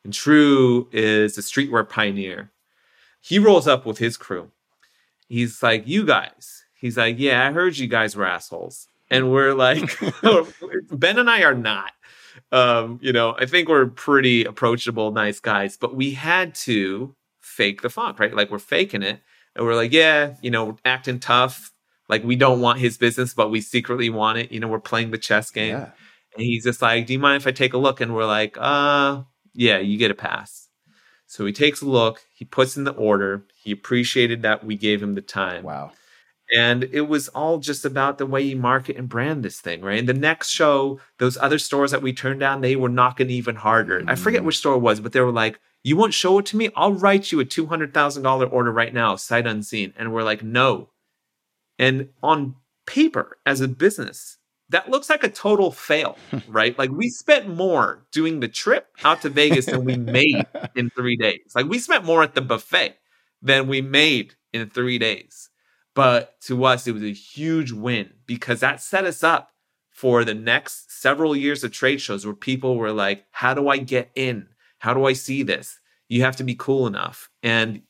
And 0.02 0.12
True 0.12 0.88
is 0.90 1.38
a 1.38 1.42
streetwear 1.42 1.88
pioneer. 1.88 2.50
He 3.20 3.38
rolls 3.38 3.68
up 3.68 3.86
with 3.86 3.98
his 3.98 4.16
crew. 4.16 4.50
He's 5.28 5.62
like, 5.62 5.86
You 5.86 6.04
guys. 6.04 6.61
He's 6.82 6.96
like, 6.96 7.14
Yeah, 7.18 7.48
I 7.48 7.52
heard 7.52 7.78
you 7.78 7.86
guys 7.86 8.16
were 8.16 8.26
assholes. 8.26 8.88
And 9.08 9.30
we're 9.30 9.54
like, 9.54 9.88
Ben 10.90 11.18
and 11.18 11.30
I 11.30 11.44
are 11.44 11.54
not. 11.54 11.92
Um, 12.50 12.98
you 13.00 13.12
know, 13.12 13.36
I 13.38 13.46
think 13.46 13.68
we're 13.68 13.86
pretty 13.86 14.44
approachable, 14.44 15.12
nice 15.12 15.38
guys, 15.38 15.76
but 15.76 15.94
we 15.94 16.10
had 16.12 16.54
to 16.56 17.14
fake 17.40 17.82
the 17.82 17.90
funk, 17.90 18.18
right? 18.18 18.34
Like 18.34 18.50
we're 18.50 18.58
faking 18.58 19.02
it 19.02 19.20
and 19.54 19.64
we're 19.64 19.76
like, 19.76 19.92
yeah, 19.92 20.34
you 20.42 20.50
know, 20.50 20.76
acting 20.84 21.20
tough. 21.20 21.70
Like 22.08 22.24
we 22.24 22.34
don't 22.34 22.60
want 22.60 22.80
his 22.80 22.98
business, 22.98 23.32
but 23.32 23.50
we 23.50 23.60
secretly 23.60 24.10
want 24.10 24.38
it. 24.38 24.50
You 24.50 24.58
know, 24.58 24.68
we're 24.68 24.80
playing 24.80 25.12
the 25.12 25.18
chess 25.18 25.50
game. 25.50 25.70
Yeah. 25.70 25.90
And 26.34 26.42
he's 26.42 26.64
just 26.64 26.82
like, 26.82 27.06
do 27.06 27.12
you 27.12 27.18
mind 27.20 27.42
if 27.42 27.46
I 27.46 27.52
take 27.52 27.74
a 27.74 27.78
look? 27.78 28.00
And 28.00 28.14
we're 28.14 28.26
like, 28.26 28.56
uh, 28.58 29.22
yeah, 29.54 29.78
you 29.78 29.98
get 29.98 30.10
a 30.10 30.14
pass. 30.14 30.68
So 31.28 31.46
he 31.46 31.52
takes 31.52 31.80
a 31.80 31.86
look, 31.86 32.22
he 32.34 32.44
puts 32.44 32.76
in 32.76 32.84
the 32.84 32.92
order. 32.92 33.44
He 33.54 33.70
appreciated 33.70 34.42
that 34.42 34.64
we 34.64 34.76
gave 34.76 35.02
him 35.02 35.14
the 35.14 35.22
time. 35.22 35.62
Wow. 35.62 35.92
And 36.52 36.84
it 36.92 37.02
was 37.02 37.28
all 37.28 37.58
just 37.58 37.84
about 37.84 38.18
the 38.18 38.26
way 38.26 38.42
you 38.42 38.56
market 38.56 38.96
and 38.96 39.08
brand 39.08 39.42
this 39.42 39.60
thing, 39.60 39.80
right? 39.80 39.98
And 39.98 40.08
the 40.08 40.12
next 40.12 40.50
show, 40.50 41.00
those 41.18 41.38
other 41.38 41.58
stores 41.58 41.92
that 41.92 42.02
we 42.02 42.12
turned 42.12 42.40
down, 42.40 42.60
they 42.60 42.76
were 42.76 42.90
knocking 42.90 43.30
even 43.30 43.56
harder. 43.56 44.00
Mm-hmm. 44.00 44.10
I 44.10 44.16
forget 44.16 44.42
mm. 44.42 44.46
which 44.46 44.58
store 44.58 44.74
it 44.74 44.80
was, 44.80 45.00
but 45.00 45.12
they 45.12 45.20
were 45.20 45.32
like, 45.32 45.58
you 45.82 45.96
won't 45.96 46.14
show 46.14 46.38
it 46.38 46.46
to 46.46 46.56
me? 46.56 46.68
I'll 46.76 46.92
write 46.92 47.32
you 47.32 47.40
a 47.40 47.44
$200,000 47.44 48.52
order 48.52 48.70
right 48.70 48.92
now, 48.92 49.16
sight 49.16 49.46
unseen. 49.46 49.94
And 49.96 50.12
we're 50.12 50.22
like, 50.22 50.42
no. 50.42 50.90
And 51.78 52.10
on 52.22 52.56
paper, 52.86 53.38
as 53.46 53.60
a 53.62 53.68
business, 53.68 54.36
that 54.68 54.90
looks 54.90 55.08
like 55.08 55.24
a 55.24 55.28
total 55.30 55.70
fail, 55.70 56.18
right? 56.48 56.78
like 56.78 56.90
we 56.90 57.08
spent 57.08 57.48
more 57.48 58.04
doing 58.12 58.40
the 58.40 58.48
trip 58.48 58.88
out 59.04 59.22
to 59.22 59.30
Vegas 59.30 59.66
than 59.66 59.84
we 59.84 59.96
made 59.96 60.46
in 60.76 60.90
three 60.90 61.16
days. 61.16 61.52
Like 61.54 61.66
we 61.66 61.78
spent 61.78 62.04
more 62.04 62.22
at 62.22 62.34
the 62.34 62.42
buffet 62.42 62.96
than 63.40 63.68
we 63.68 63.80
made 63.80 64.34
in 64.52 64.68
three 64.68 64.98
days. 64.98 65.48
But 65.94 66.40
to 66.42 66.64
us, 66.64 66.86
it 66.86 66.92
was 66.92 67.02
a 67.02 67.12
huge 67.12 67.72
win 67.72 68.10
because 68.26 68.60
that 68.60 68.80
set 68.80 69.04
us 69.04 69.22
up 69.22 69.50
for 69.90 70.24
the 70.24 70.34
next 70.34 70.90
several 70.90 71.36
years 71.36 71.62
of 71.62 71.70
trade 71.70 72.00
shows 72.00 72.24
where 72.24 72.34
people 72.34 72.76
were 72.76 72.92
like, 72.92 73.26
how 73.30 73.54
do 73.54 73.68
I 73.68 73.76
get 73.76 74.10
in? 74.14 74.48
How 74.78 74.94
do 74.94 75.04
I 75.04 75.12
see 75.12 75.42
this? 75.42 75.78
You 76.08 76.22
have 76.22 76.36
to 76.36 76.44
be 76.44 76.54
cool 76.54 76.86
enough. 76.86 77.30
And 77.42 77.82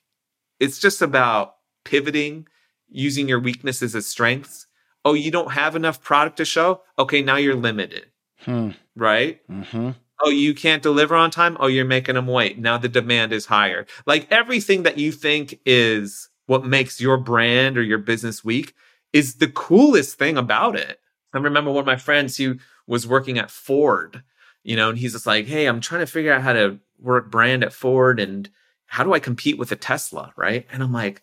it's 0.59 0.79
just 0.79 1.01
about 1.01 1.55
pivoting, 1.85 2.47
using 2.89 3.29
your 3.29 3.41
weaknesses 3.41 3.95
as 3.95 4.07
strengths. 4.07 4.67
Oh, 5.05 5.15
you 5.15 5.31
don't 5.31 5.53
have 5.53 5.75
enough 5.75 6.03
product 6.03 6.37
to 6.37 6.45
show? 6.45 6.83
Okay, 6.99 7.23
now 7.23 7.37
you're 7.37 7.55
limited. 7.55 8.07
Hmm. 8.41 8.71
Right? 8.97 9.41
Mm-hmm. 9.49 9.91
Oh, 10.25 10.31
you 10.31 10.55
can't 10.55 10.83
deliver 10.83 11.17
on 11.17 11.31
time? 11.31 11.57
Oh, 11.59 11.67
you're 11.67 11.85
making 11.85 12.15
them 12.17 12.27
wait. 12.27 12.59
Now 12.59 12.79
the 12.79 12.89
demand 12.89 13.33
is 13.33 13.47
higher. 13.47 13.87
Like 14.07 14.31
everything 14.31 14.85
that 14.85 14.99
you 14.99 15.11
think 15.11 15.59
is 15.65 16.29
what 16.47 16.65
makes 16.65 17.01
your 17.01 17.17
brand 17.17 17.79
or 17.79 17.83
your 17.83 17.99
business 17.99 18.45
weak 18.45 18.75
is 19.13 19.37
the 19.37 19.49
coolest 19.49 20.19
thing 20.19 20.37
about 20.37 20.77
it. 20.77 20.99
I 21.35 21.39
remember 21.39 21.71
one 21.71 21.81
of 21.81 21.87
my 21.87 21.97
friends 21.97 22.37
who 22.37 22.59
was 22.87 23.07
working 23.07 23.39
at 23.39 23.51
Ford 23.51 24.23
you 24.65 24.77
know, 24.77 24.91
and 24.91 24.99
he's 24.99 25.13
just 25.13 25.27
like, 25.27 25.47
hey, 25.47 25.67
I'm 25.67 25.81
trying 25.81 26.01
to 26.01 26.07
figure 26.07 26.33
out 26.33 26.43
how 26.43 26.53
to 26.53 26.79
work 26.99 27.31
brand 27.31 27.65
at 27.65 27.73
Ford 27.73 28.21
and 28.21 28.49
how 28.87 29.05
do 29.05 29.13
I 29.13 29.19
compete 29.19 29.59
with 29.59 29.73
a 29.73 29.77
Tesla, 29.77 30.33
right? 30.37 30.67
And 30.71 30.83
I'm 30.83 30.93
like, 30.93 31.23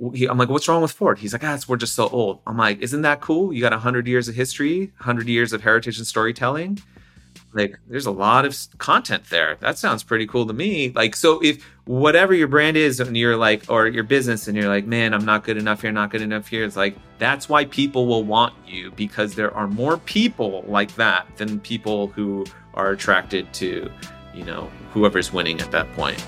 I'm 0.00 0.36
like, 0.38 0.48
what's 0.48 0.68
wrong 0.68 0.82
with 0.82 0.92
Ford? 0.92 1.18
He's 1.18 1.32
like, 1.32 1.44
ah, 1.44 1.58
we're 1.68 1.76
just 1.76 1.94
so 1.94 2.08
old. 2.08 2.40
I'm 2.46 2.58
like, 2.58 2.80
isn't 2.80 3.02
that 3.02 3.20
cool? 3.20 3.52
You 3.52 3.60
got 3.60 3.72
100 3.72 4.06
years 4.06 4.28
of 4.28 4.34
history, 4.34 4.92
100 4.98 5.28
years 5.28 5.52
of 5.52 5.62
heritage 5.62 5.98
and 5.98 6.06
storytelling. 6.06 6.80
Like, 7.54 7.78
there's 7.88 8.06
a 8.06 8.10
lot 8.10 8.44
of 8.44 8.56
content 8.78 9.24
there. 9.30 9.56
That 9.60 9.78
sounds 9.78 10.02
pretty 10.02 10.26
cool 10.26 10.46
to 10.46 10.52
me. 10.52 10.92
Like, 10.94 11.16
so 11.16 11.40
if 11.42 11.64
whatever 11.86 12.34
your 12.34 12.48
brand 12.48 12.76
is 12.76 13.00
and 13.00 13.16
you're 13.16 13.36
like, 13.36 13.64
or 13.68 13.86
your 13.86 14.04
business 14.04 14.48
and 14.48 14.56
you're 14.56 14.68
like, 14.68 14.86
man, 14.86 15.14
I'm 15.14 15.24
not 15.24 15.44
good 15.44 15.56
enough 15.56 15.82
here, 15.82 15.92
not 15.92 16.10
good 16.10 16.22
enough 16.22 16.48
here, 16.48 16.64
it's 16.64 16.76
like, 16.76 16.96
that's 17.18 17.48
why 17.48 17.64
people 17.66 18.06
will 18.06 18.24
want 18.24 18.54
you 18.66 18.90
because 18.92 19.34
there 19.34 19.54
are 19.54 19.68
more 19.68 19.98
people 19.98 20.64
like 20.66 20.94
that 20.96 21.26
than 21.36 21.60
people 21.60 22.08
who 22.08 22.44
are 22.74 22.90
attracted 22.90 23.52
to 23.54 23.90
you 24.34 24.44
know, 24.44 24.70
whoever's 24.92 25.32
winning 25.32 25.60
at 25.60 25.70
that 25.70 25.90
point. 25.94 26.24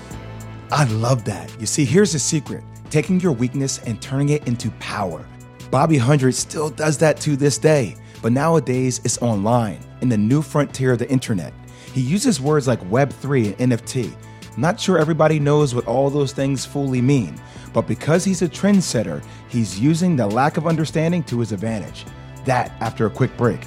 I 0.71 0.85
love 0.85 1.25
that. 1.25 1.53
You 1.59 1.65
see, 1.65 1.85
here's 1.85 2.13
the 2.13 2.19
secret 2.19 2.63
taking 2.89 3.19
your 3.19 3.33
weakness 3.33 3.79
and 3.79 4.01
turning 4.01 4.29
it 4.29 4.47
into 4.47 4.71
power. 4.79 5.25
Bobby 5.69 5.97
Hundred 5.97 6.33
still 6.33 6.69
does 6.69 6.97
that 6.99 7.19
to 7.21 7.35
this 7.35 7.57
day, 7.57 7.95
but 8.21 8.31
nowadays 8.31 9.01
it's 9.03 9.21
online 9.21 9.79
in 10.01 10.07
the 10.07 10.17
new 10.17 10.41
frontier 10.41 10.93
of 10.93 10.99
the 10.99 11.09
internet. 11.09 11.53
He 11.93 11.99
uses 12.01 12.39
words 12.39 12.67
like 12.67 12.79
Web3 12.89 13.59
and 13.59 13.73
NFT. 13.73 14.13
Not 14.57 14.79
sure 14.79 14.97
everybody 14.97 15.39
knows 15.39 15.75
what 15.75 15.85
all 15.85 16.09
those 16.09 16.31
things 16.31 16.65
fully 16.65 17.01
mean, 17.01 17.39
but 17.73 17.85
because 17.85 18.23
he's 18.23 18.41
a 18.41 18.47
trendsetter, 18.47 19.23
he's 19.49 19.79
using 19.79 20.15
the 20.15 20.25
lack 20.25 20.57
of 20.57 20.67
understanding 20.67 21.21
to 21.23 21.39
his 21.39 21.51
advantage. 21.51 22.05
That 22.45 22.71
after 22.79 23.05
a 23.05 23.09
quick 23.09 23.35
break. 23.35 23.59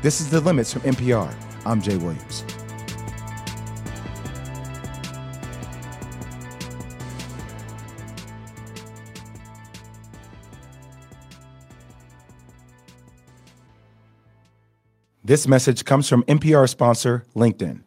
This 0.00 0.20
is 0.20 0.30
The 0.30 0.40
Limits 0.40 0.72
from 0.72 0.82
NPR. 0.82 1.34
I'm 1.66 1.82
Jay 1.82 1.96
Williams. 1.96 2.44
This 15.28 15.46
message 15.46 15.84
comes 15.84 16.08
from 16.08 16.22
NPR 16.22 16.66
sponsor 16.66 17.26
LinkedIn. 17.36 17.82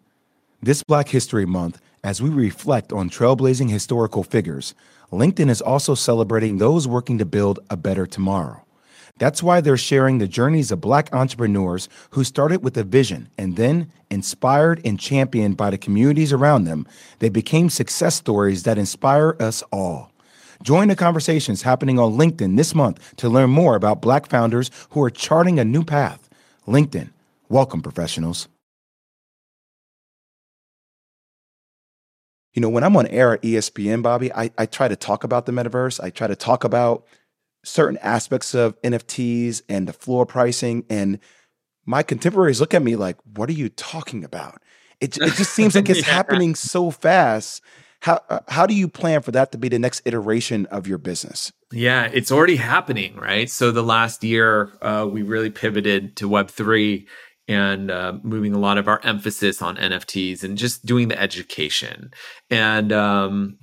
This 0.62 0.84
Black 0.84 1.10
History 1.10 1.48
Month, 1.48 1.82
as 2.04 2.22
we 2.22 2.30
reflect 2.30 2.94
on 2.94 3.10
trailblazing 3.10 3.68
historical 3.68 4.22
figures, 4.22 4.76
LinkedIn 5.12 5.50
is 5.50 5.60
also 5.60 5.96
celebrating 5.96 6.60
those 6.60 6.88
working 6.88 7.18
to 7.18 7.26
build 7.26 7.58
a 7.68 7.76
better 7.76 8.06
tomorrow. 8.06 8.64
That's 9.18 9.42
why 9.42 9.60
they're 9.60 9.76
sharing 9.76 10.20
the 10.20 10.28
journeys 10.28 10.72
of 10.72 10.82
Black 10.82 11.12
entrepreneurs 11.16 11.90
who 12.12 12.24
started 12.24 12.64
with 12.64 12.78
a 12.78 12.84
vision 12.84 13.28
and 13.40 13.56
then, 13.56 13.92
inspired 14.12 14.80
and 14.86 15.00
championed 15.00 15.58
by 15.58 15.72
the 15.72 15.80
communities 15.80 16.32
around 16.32 16.66
them, 16.66 16.86
they 17.18 17.30
became 17.30 17.72
success 17.72 18.14
stories 18.14 18.62
that 18.64 18.78
inspire 18.78 19.36
us 19.40 19.64
all. 19.72 20.12
Join 20.62 20.90
the 20.90 20.96
conversations 20.96 21.64
happening 21.64 21.98
on 21.98 22.20
LinkedIn 22.20 22.56
this 22.56 22.76
month 22.76 23.16
to 23.16 23.30
learn 23.30 23.50
more 23.50 23.76
about 23.76 24.00
Black 24.00 24.28
founders 24.28 24.70
who 24.92 25.02
are 25.02 25.10
charting 25.10 25.58
a 25.58 25.66
new 25.66 25.84
path. 25.84 26.30
LinkedIn 26.68 27.10
Welcome, 27.52 27.82
professionals. 27.82 28.48
You 32.54 32.62
know, 32.62 32.70
when 32.70 32.86
I'm 32.86 32.96
on 32.96 33.08
air 33.08 33.34
at 33.34 33.42
ESPN, 33.42 34.02
Bobby, 34.02 34.32
I, 34.32 34.52
I 34.58 34.66
try 34.66 34.88
to 34.88 34.96
talk 34.96 35.26
about 35.26 35.48
the 35.48 35.52
metaverse. 35.52 36.02
I 36.02 36.12
try 36.12 36.28
to 36.28 36.36
talk 36.38 36.64
about 36.64 37.06
certain 37.66 37.98
aspects 37.98 38.56
of 38.56 38.82
NFTs 38.84 39.64
and 39.68 39.86
the 39.86 39.92
floor 39.92 40.26
pricing. 40.26 40.86
And 40.90 41.20
my 41.86 42.04
contemporaries 42.04 42.62
look 42.62 42.74
at 42.74 42.84
me 42.84 42.96
like, 42.96 43.18
what 43.26 43.50
are 43.50 43.54
you 43.54 43.68
talking 43.68 44.24
about? 44.24 44.62
It, 45.02 45.18
it 45.18 45.34
just 45.34 45.52
seems 45.52 45.76
like 45.76 45.90
it's 45.90 46.00
yeah. 46.08 46.14
happening 46.14 46.56
so 46.56 46.90
fast. 46.90 47.62
How, 48.00 48.22
uh, 48.30 48.40
how 48.48 48.66
do 48.66 48.74
you 48.74 48.88
plan 48.88 49.24
for 49.24 49.32
that 49.32 49.52
to 49.52 49.58
be 49.58 49.68
the 49.68 49.78
next 49.78 50.04
iteration 50.06 50.68
of 50.68 50.88
your 50.88 51.00
business? 51.00 51.52
Yeah, 51.74 52.10
it's 52.14 52.32
already 52.32 52.56
happening, 52.56 53.18
right? 53.18 53.50
So 53.50 53.72
the 53.72 53.84
last 53.84 54.24
year, 54.24 54.72
uh, 54.82 55.06
we 55.12 55.22
really 55.22 55.50
pivoted 55.50 56.16
to 56.16 56.30
Web3 56.30 57.06
and 57.48 57.92
uh, 57.92 58.14
moving 58.24 58.54
a 58.54 58.60
lot 58.60 58.78
of 58.78 58.88
our 58.88 59.02
emphasis 59.04 59.62
on 59.62 59.76
NFTs 59.78 60.44
and 60.44 60.58
just 60.58 60.86
doing 60.86 61.08
the 61.08 61.20
education. 61.20 62.12
And 62.50 62.94
um, 62.94 63.58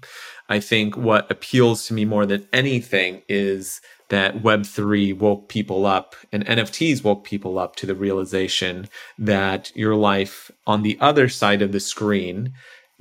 I 0.48 0.60
think 0.60 0.96
what 0.96 1.30
appeals 1.30 1.86
to 1.86 1.94
me 1.94 2.04
more 2.04 2.26
than 2.26 2.46
anything 2.52 3.22
is 3.28 3.80
that 4.08 4.42
Web3 4.42 5.18
woke 5.18 5.48
people 5.48 5.84
up 5.86 6.16
and 6.32 6.44
NFTs 6.46 7.04
woke 7.04 7.24
people 7.24 7.58
up 7.58 7.76
to 7.76 7.86
the 7.86 7.94
realization 7.94 8.88
that 9.18 9.74
your 9.76 9.94
life 9.94 10.50
on 10.66 10.82
the 10.82 10.96
other 11.00 11.28
side 11.28 11.62
of 11.62 11.72
the 11.72 11.80
screen 11.80 12.54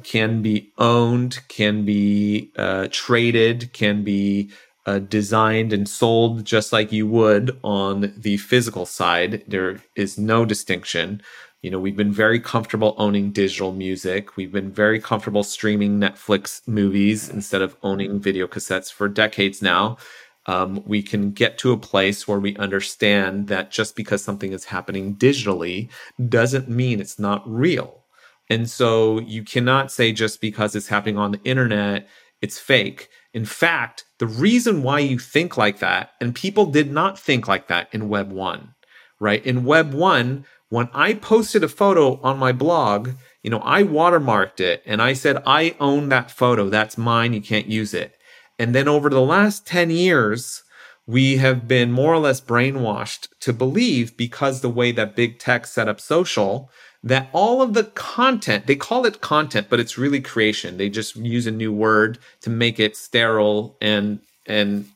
can 0.04 0.42
be 0.42 0.72
owned, 0.78 1.40
can 1.48 1.84
be 1.86 2.52
uh, 2.56 2.88
traded, 2.92 3.74
can 3.74 4.04
be 4.04 4.52
uh, 4.88 5.00
designed 5.00 5.74
and 5.74 5.88
sold 5.88 6.46
just 6.46 6.72
like 6.72 6.92
you 6.94 7.06
would 7.06 7.60
on 7.64 8.14
the 8.18 8.38
physical 8.38 8.86
side. 8.86 9.44
There 9.48 9.82
is 9.96 10.18
no 10.18 10.46
distinction. 10.46 11.22
You 11.62 11.72
know, 11.72 11.80
we've 11.80 11.98
been 11.98 12.14
very 12.14 12.40
comfortable 12.40 12.96
owning 12.98 13.32
digital 13.32 13.74
music. 13.74 14.38
We've 14.38 14.52
been 14.52 14.72
very 14.72 15.02
comfortable 15.02 15.44
streaming 15.44 16.00
Netflix 16.00 16.66
movies 16.68 17.30
instead 17.30 17.62
of 17.62 17.76
owning 17.84 18.20
video 18.22 18.48
cassettes 18.48 18.92
for 18.92 19.10
decades 19.10 19.62
now. 19.62 19.98
Um, 20.46 20.82
we 20.86 21.04
can 21.04 21.32
get 21.32 21.58
to 21.58 21.74
a 21.74 21.78
place 21.78 22.26
where 22.26 22.40
we 22.40 22.56
understand 22.56 23.48
that 23.48 23.70
just 23.70 23.98
because 23.98 24.24
something 24.24 24.54
is 24.54 24.64
happening 24.64 25.18
digitally 25.18 25.90
doesn't 26.30 26.70
mean 26.70 27.02
it's 27.02 27.20
not 27.20 27.44
real. 27.46 28.06
And 28.50 28.70
so 28.70 29.20
you 29.20 29.44
cannot 29.44 29.92
say 29.92 30.14
just 30.14 30.40
because 30.40 30.74
it's 30.74 30.88
happening 30.88 31.18
on 31.18 31.34
the 31.34 31.44
internet, 31.44 32.08
it's 32.42 32.58
fake. 32.58 33.10
In 33.38 33.46
fact, 33.46 34.06
the 34.18 34.26
reason 34.26 34.82
why 34.82 34.98
you 34.98 35.20
think 35.20 35.58
like 35.58 35.78
that, 35.78 36.10
and 36.20 36.34
people 36.34 36.66
did 36.66 36.92
not 36.92 37.20
think 37.20 37.48
like 37.48 37.68
that 37.68 37.88
in 37.92 38.10
Web 38.10 38.32
1, 38.32 38.74
right? 39.20 39.46
In 39.46 39.64
Web 39.64 39.94
1, 39.94 40.44
when 40.70 40.90
I 40.92 41.14
posted 41.14 41.64
a 41.64 41.68
photo 41.68 42.20
on 42.22 42.40
my 42.40 42.52
blog, 42.52 43.12
you 43.44 43.52
know, 43.52 43.62
I 43.64 43.84
watermarked 43.84 44.60
it 44.60 44.82
and 44.88 45.04
I 45.04 45.14
said, 45.14 45.44
I 45.46 45.76
own 45.80 46.10
that 46.10 46.32
photo. 46.32 46.68
That's 46.68 46.98
mine. 46.98 47.34
You 47.34 47.42
can't 47.42 47.68
use 47.68 47.94
it. 47.94 48.16
And 48.58 48.74
then 48.74 48.88
over 48.88 49.08
the 49.08 49.22
last 49.22 49.68
10 49.68 49.92
years, 49.92 50.64
we 51.06 51.38
have 51.38 51.68
been 51.68 51.92
more 51.92 52.16
or 52.16 52.20
less 52.20 52.42
brainwashed 52.42 53.28
to 53.42 53.54
believe 53.54 54.18
because 54.18 54.62
the 54.62 54.68
way 54.80 54.92
that 54.94 55.16
big 55.16 55.38
tech 55.38 55.68
set 55.68 55.88
up 55.88 56.02
social 56.02 56.72
that 57.04 57.30
all 57.32 57.62
of 57.62 57.74
the 57.74 57.86
content, 57.86 58.68
they 58.68 58.76
call 58.76 59.06
it 59.06 59.22
content, 59.22 59.68
but 59.70 59.80
it's 59.80 59.98
really 59.98 60.20
creation. 60.20 60.78
They 60.78 60.90
just 60.90 61.16
use 61.16 61.48
a 61.48 61.52
new 61.52 61.72
word 61.72 62.18
to 62.42 62.50
make 62.50 62.80
it 62.80 62.98
sterile 62.98 63.78
and 63.82 64.20
and 64.46 64.88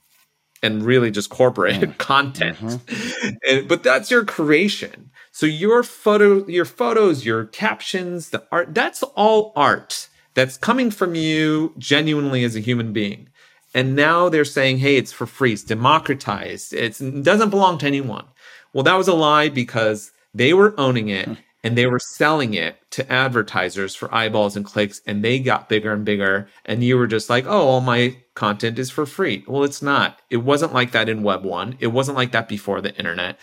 and 0.63 0.83
really 0.83 1.11
just 1.11 1.29
corporate 1.29 1.81
mm. 1.81 1.97
content. 1.97 2.57
Mm-hmm. 2.57 3.29
And, 3.47 3.67
but 3.67 3.81
that's 3.81 4.11
your 4.11 4.23
creation. 4.25 5.09
So 5.31 5.45
your 5.45 5.81
photo, 5.81 6.45
your 6.47 6.65
photos, 6.65 7.25
your 7.25 7.45
captions, 7.45 8.29
the 8.29 8.45
art, 8.51 8.73
that's 8.75 9.01
all 9.03 9.53
art 9.55 10.09
that's 10.33 10.57
coming 10.57 10.91
from 10.91 11.15
you 11.15 11.73
genuinely 11.77 12.43
as 12.43 12.55
a 12.55 12.59
human 12.59 12.93
being. 12.93 13.29
And 13.73 13.95
now 13.95 14.29
they're 14.29 14.45
saying, 14.45 14.79
hey, 14.79 14.97
it's 14.97 15.11
for 15.11 15.25
free, 15.25 15.53
it's 15.53 15.63
democratized, 15.63 16.73
it's, 16.73 16.99
it 16.99 17.23
doesn't 17.23 17.49
belong 17.49 17.77
to 17.79 17.87
anyone. 17.87 18.25
Well, 18.73 18.83
that 18.83 18.97
was 18.97 19.07
a 19.07 19.13
lie 19.13 19.49
because 19.49 20.11
they 20.33 20.53
were 20.53 20.73
owning 20.77 21.09
it. 21.09 21.29
And 21.63 21.77
they 21.77 21.85
were 21.85 21.99
selling 21.99 22.55
it 22.55 22.77
to 22.91 23.11
advertisers 23.11 23.95
for 23.95 24.13
eyeballs 24.13 24.55
and 24.55 24.65
clicks 24.65 25.01
and 25.05 25.23
they 25.23 25.39
got 25.39 25.69
bigger 25.69 25.93
and 25.93 26.03
bigger. 26.03 26.47
And 26.65 26.83
you 26.83 26.97
were 26.97 27.07
just 27.07 27.29
like 27.29 27.45
oh 27.45 27.67
all 27.67 27.81
my 27.81 28.17
content 28.35 28.79
is 28.79 28.89
for 28.89 29.05
free. 29.05 29.43
Well 29.47 29.63
it's 29.63 29.81
not. 29.81 30.19
It 30.29 30.37
wasn't 30.37 30.73
like 30.73 30.91
that 30.91 31.09
in 31.09 31.23
web 31.23 31.43
1 31.43 31.77
it 31.79 31.87
wasn't 31.87 32.17
like 32.17 32.31
that 32.31 32.47
before 32.47 32.81
the 32.81 32.95
internet. 32.95 33.39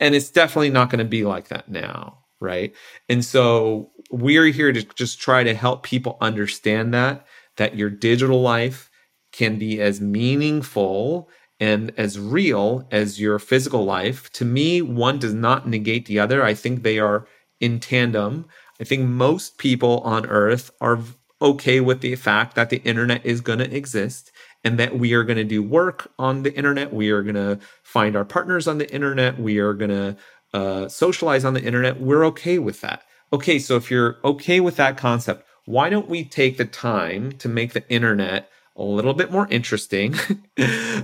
And 0.00 0.14
it's 0.14 0.30
definitely 0.30 0.70
not 0.70 0.90
going 0.90 0.98
to 0.98 1.04
be 1.04 1.24
like 1.24 1.48
that 1.48 1.68
now 1.70 2.22
right? 2.42 2.74
And 3.08 3.24
so 3.24 3.92
we're 4.10 4.46
here 4.46 4.72
to 4.72 4.82
just 4.82 5.20
try 5.20 5.44
to 5.44 5.54
help 5.54 5.84
people 5.84 6.18
understand 6.20 6.92
that 6.92 7.24
that 7.56 7.76
your 7.76 7.90
digital 7.90 8.40
life 8.40 8.90
can 9.32 9.58
be 9.58 9.80
as 9.80 10.00
meaningful 10.00 11.28
and 11.60 11.92
as 11.96 12.18
real 12.18 12.86
as 12.90 13.20
your 13.20 13.38
physical 13.38 13.84
life. 13.84 14.30
To 14.32 14.44
me 14.44 14.82
one 14.82 15.18
does 15.18 15.34
not 15.34 15.68
negate 15.68 16.06
the 16.06 16.18
other. 16.18 16.42
I 16.42 16.54
think 16.54 16.82
they 16.82 16.98
are 16.98 17.26
in 17.62 17.80
tandem. 17.80 18.44
I 18.78 18.84
think 18.84 19.08
most 19.08 19.56
people 19.56 20.00
on 20.00 20.26
earth 20.26 20.70
are 20.80 20.98
okay 21.40 21.80
with 21.80 22.00
the 22.02 22.16
fact 22.16 22.54
that 22.56 22.68
the 22.68 22.78
internet 22.78 23.24
is 23.24 23.40
going 23.40 23.60
to 23.60 23.74
exist 23.74 24.30
and 24.64 24.78
that 24.78 24.98
we 24.98 25.14
are 25.14 25.24
going 25.24 25.38
to 25.38 25.44
do 25.44 25.62
work 25.62 26.10
on 26.18 26.42
the 26.42 26.54
internet. 26.54 26.92
We 26.92 27.10
are 27.10 27.22
going 27.22 27.36
to 27.36 27.58
find 27.82 28.16
our 28.16 28.24
partners 28.24 28.68
on 28.68 28.78
the 28.78 28.92
internet. 28.92 29.38
We 29.38 29.58
are 29.58 29.72
going 29.72 29.90
to 29.90 30.16
uh, 30.52 30.88
socialize 30.88 31.44
on 31.44 31.54
the 31.54 31.62
internet. 31.62 32.00
We're 32.00 32.24
okay 32.26 32.58
with 32.58 32.80
that. 32.82 33.02
Okay, 33.32 33.58
so 33.58 33.76
if 33.76 33.90
you're 33.90 34.18
okay 34.24 34.60
with 34.60 34.76
that 34.76 34.98
concept, 34.98 35.46
why 35.64 35.88
don't 35.88 36.08
we 36.08 36.24
take 36.24 36.58
the 36.58 36.64
time 36.64 37.32
to 37.38 37.48
make 37.48 37.72
the 37.72 37.88
internet 37.88 38.48
a 38.76 38.82
little 38.82 39.14
bit 39.14 39.30
more 39.30 39.46
interesting, 39.50 40.14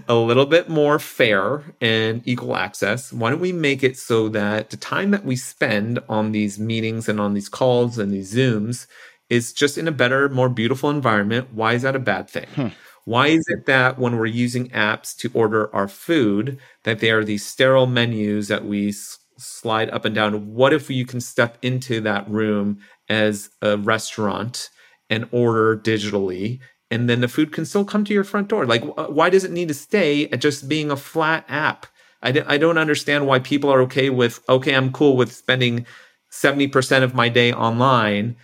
a 0.09 0.15
little 0.15 0.47
bit 0.47 0.69
more 0.69 0.99
fair 0.99 1.63
and 1.81 2.23
equal 2.25 2.57
access. 2.57 3.13
Why 3.13 3.31
don't 3.31 3.41
we 3.41 3.53
make 3.53 3.83
it 3.83 3.99
so 3.99 4.29
that 4.31 4.71
the 4.71 4.77
time 4.77 5.11
that 5.11 5.25
we 5.25 5.37
spend 5.37 5.99
on 6.09 6.33
these 6.33 6.59
meetings 6.59 7.09
and 7.09 7.21
on 7.21 7.35
these 7.35 7.49
calls 7.49 7.99
and 7.99 8.11
these 8.11 8.35
Zooms 8.35 8.87
is 9.29 9.53
just 9.53 9.77
in 9.77 9.87
a 9.87 9.93
better, 9.93 10.29
more 10.31 10.49
beautiful 10.49 10.89
environment? 10.89 11.49
Why 11.53 11.75
is 11.75 11.83
that 11.83 11.97
a 11.97 12.01
bad 12.01 12.31
thing? 12.31 12.47
Hmm. 12.55 12.69
Why 13.05 13.29
is 13.29 13.45
it 13.49 13.67
that 13.67 13.99
when 13.99 14.17
we're 14.17 14.27
using 14.27 14.69
apps 14.69 15.17
to 15.19 15.31
order 15.33 15.75
our 15.75 15.89
food, 15.89 16.59
that 16.85 17.01
they 17.01 17.11
are 17.11 17.25
these 17.25 17.45
sterile 17.45 17.87
menus 17.87 18.49
that 18.49 18.67
we 18.67 18.91
s- 18.91 19.19
slide 19.39 19.89
up 19.91 20.05
and 20.05 20.15
down? 20.15 20.55
What 20.55 20.75
if 20.75 20.91
you 20.91 21.07
can 21.07 21.21
step 21.21 21.57
into 21.63 22.01
that 22.03 22.29
room 22.29 22.81
as 23.09 23.49
a 23.63 23.79
restaurant 23.79 24.69
and 25.09 25.27
order 25.33 25.77
digitally 25.77 26.61
and 26.91 27.09
then 27.09 27.21
the 27.21 27.29
food 27.29 27.53
can 27.53 27.65
still 27.65 27.85
come 27.85 28.05
to 28.05 28.15
your 28.15 28.25
front 28.25 28.49
door. 28.49 28.67
Like, 28.67 28.83
why 29.09 29.31
does 29.31 29.45
it 29.45 29.51
need 29.51 29.69
to 29.69 29.75
stay 29.75 30.29
at 30.29 30.41
just 30.41 30.69
being 30.69 30.91
a 30.91 30.97
flat 30.97 31.45
app? 31.49 31.87
I 32.23 32.33
d- 32.33 32.43
I 32.47 32.59
don't 32.59 32.79
understand 32.79 33.27
why 33.27 33.39
people 33.39 33.71
are 33.71 33.83
okay 33.83 34.11
with, 34.11 34.41
okay, 34.49 34.75
I'm 34.75 34.93
cool 34.93 35.17
with 35.17 35.33
spending 35.33 35.87
70% 36.33 37.03
of 37.03 37.15
my 37.15 37.29
day 37.29 37.53
online, 37.53 38.37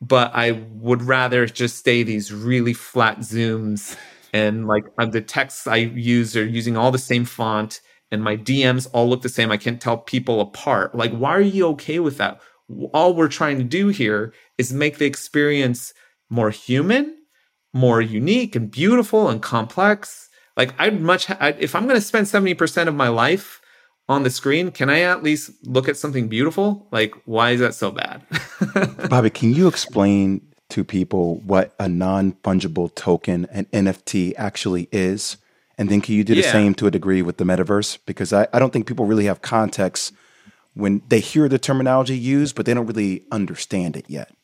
but 0.00 0.32
I 0.34 0.52
would 0.52 1.02
rather 1.02 1.46
just 1.46 1.76
stay 1.76 2.02
these 2.02 2.32
really 2.32 2.74
flat 2.74 3.20
zooms 3.20 3.96
and 4.32 4.66
like 4.66 4.84
the 5.10 5.20
texts 5.20 5.66
I 5.66 5.76
use 5.76 6.36
are 6.36 6.44
using 6.44 6.76
all 6.76 6.90
the 6.90 6.98
same 6.98 7.24
font 7.24 7.80
and 8.10 8.22
my 8.22 8.36
DMs 8.36 8.88
all 8.92 9.08
look 9.08 9.22
the 9.22 9.28
same. 9.28 9.50
I 9.50 9.56
can't 9.56 9.80
tell 9.80 9.98
people 9.98 10.40
apart. 10.40 10.94
Like, 10.94 11.12
why 11.12 11.30
are 11.30 11.40
you 11.40 11.66
okay 11.68 11.98
with 11.98 12.18
that? 12.18 12.40
All 12.92 13.14
we're 13.14 13.28
trying 13.28 13.58
to 13.58 13.64
do 13.64 13.88
here 13.88 14.32
is 14.58 14.72
make 14.72 14.98
the 14.98 15.06
experience 15.06 15.92
more 16.30 16.50
human, 16.50 17.16
more 17.72 18.00
unique 18.00 18.54
and 18.54 18.70
beautiful 18.70 19.28
and 19.28 19.42
complex. 19.42 20.28
Like, 20.56 20.74
I'd 20.78 21.00
much, 21.00 21.30
I, 21.30 21.54
if 21.58 21.74
I'm 21.74 21.84
going 21.84 21.96
to 21.96 22.00
spend 22.00 22.26
70% 22.26 22.88
of 22.88 22.94
my 22.94 23.08
life 23.08 23.60
on 24.08 24.22
the 24.22 24.30
screen, 24.30 24.70
can 24.70 24.90
I 24.90 25.00
at 25.00 25.22
least 25.22 25.50
look 25.64 25.88
at 25.88 25.96
something 25.96 26.28
beautiful? 26.28 26.88
Like, 26.90 27.14
why 27.24 27.52
is 27.52 27.60
that 27.60 27.74
so 27.74 27.90
bad? 27.90 28.22
Bobby, 29.08 29.30
can 29.30 29.54
you 29.54 29.68
explain 29.68 30.42
to 30.70 30.84
people 30.84 31.36
what 31.40 31.74
a 31.78 31.88
non 31.88 32.32
fungible 32.32 32.94
token, 32.94 33.46
an 33.50 33.66
NFT, 33.66 34.34
actually 34.36 34.88
is? 34.92 35.38
And 35.78 35.88
then 35.88 36.00
can 36.00 36.14
you 36.14 36.24
do 36.24 36.34
the 36.34 36.42
yeah. 36.42 36.52
same 36.52 36.74
to 36.74 36.86
a 36.86 36.90
degree 36.90 37.22
with 37.22 37.38
the 37.38 37.44
metaverse? 37.44 37.98
Because 38.04 38.32
I, 38.32 38.46
I 38.52 38.58
don't 38.58 38.72
think 38.72 38.86
people 38.86 39.06
really 39.06 39.24
have 39.24 39.40
context 39.40 40.12
when 40.74 41.02
they 41.08 41.20
hear 41.20 41.48
the 41.48 41.58
terminology 41.58 42.16
used, 42.16 42.54
but 42.54 42.66
they 42.66 42.74
don't 42.74 42.86
really 42.86 43.24
understand 43.30 43.96
it 43.96 44.04
yet. 44.08 44.34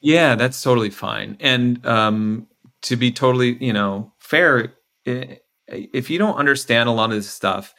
Yeah, 0.00 0.34
that's 0.34 0.62
totally 0.62 0.90
fine. 0.90 1.36
And 1.40 1.84
um, 1.86 2.46
to 2.82 2.96
be 2.96 3.12
totally, 3.12 3.62
you 3.64 3.72
know, 3.72 4.12
fair, 4.18 4.74
if 5.04 6.10
you 6.10 6.18
don't 6.18 6.36
understand 6.36 6.88
a 6.88 6.92
lot 6.92 7.10
of 7.10 7.16
this 7.16 7.30
stuff, 7.30 7.74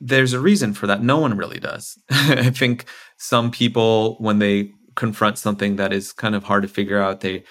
there's 0.00 0.32
a 0.32 0.40
reason 0.40 0.72
for 0.72 0.86
that. 0.86 1.02
No 1.02 1.18
one 1.18 1.36
really 1.36 1.58
does. 1.58 1.98
I 2.10 2.50
think 2.50 2.86
some 3.18 3.50
people, 3.50 4.16
when 4.18 4.38
they 4.38 4.72
confront 4.96 5.38
something 5.38 5.76
that 5.76 5.92
is 5.92 6.12
kind 6.12 6.34
of 6.34 6.44
hard 6.44 6.62
to 6.62 6.68
figure 6.68 7.00
out, 7.00 7.20
they 7.20 7.44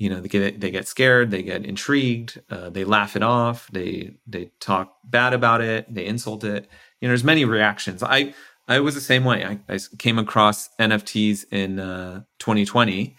you 0.00 0.08
know 0.08 0.20
they 0.20 0.28
get 0.28 0.60
they 0.60 0.70
get 0.70 0.88
scared 0.88 1.30
they 1.30 1.42
get 1.42 1.64
intrigued 1.64 2.40
uh, 2.50 2.70
they 2.70 2.84
laugh 2.84 3.14
it 3.14 3.22
off 3.22 3.68
they 3.70 4.14
they 4.26 4.50
talk 4.58 4.96
bad 5.04 5.34
about 5.34 5.60
it 5.60 5.86
they 5.94 6.06
insult 6.06 6.42
it 6.42 6.68
you 7.00 7.06
know 7.06 7.10
there's 7.10 7.22
many 7.22 7.44
reactions 7.44 8.02
i 8.02 8.34
i 8.66 8.80
was 8.80 8.94
the 8.94 9.00
same 9.00 9.24
way 9.24 9.44
i, 9.44 9.58
I 9.68 9.78
came 9.98 10.18
across 10.18 10.70
nfts 10.80 11.44
in 11.52 11.78
uh, 11.78 12.22
2020 12.38 13.14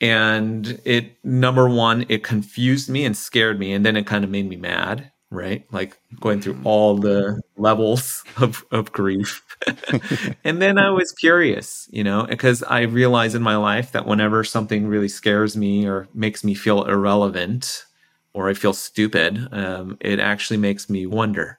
and 0.00 0.80
it 0.84 1.24
number 1.24 1.68
one 1.68 2.04
it 2.08 2.22
confused 2.22 2.88
me 2.88 3.04
and 3.04 3.16
scared 3.16 3.58
me 3.58 3.72
and 3.72 3.84
then 3.84 3.96
it 3.96 4.06
kind 4.06 4.24
of 4.24 4.30
made 4.30 4.48
me 4.48 4.56
mad 4.56 5.10
right? 5.30 5.64
Like 5.72 5.98
going 6.20 6.40
through 6.40 6.60
all 6.64 6.96
the 6.96 7.40
levels 7.56 8.24
of, 8.40 8.64
of 8.70 8.92
grief. 8.92 9.44
and 10.44 10.62
then 10.62 10.78
I 10.78 10.90
was 10.90 11.12
curious, 11.12 11.88
you 11.90 12.04
know, 12.04 12.24
because 12.24 12.62
I 12.62 12.82
realize 12.82 13.34
in 13.34 13.42
my 13.42 13.56
life 13.56 13.92
that 13.92 14.06
whenever 14.06 14.44
something 14.44 14.86
really 14.86 15.08
scares 15.08 15.56
me 15.56 15.86
or 15.86 16.08
makes 16.14 16.44
me 16.44 16.54
feel 16.54 16.84
irrelevant 16.84 17.84
or 18.32 18.48
I 18.48 18.54
feel 18.54 18.72
stupid, 18.72 19.48
um, 19.52 19.96
it 20.00 20.20
actually 20.20 20.58
makes 20.58 20.88
me 20.88 21.06
wonder. 21.06 21.58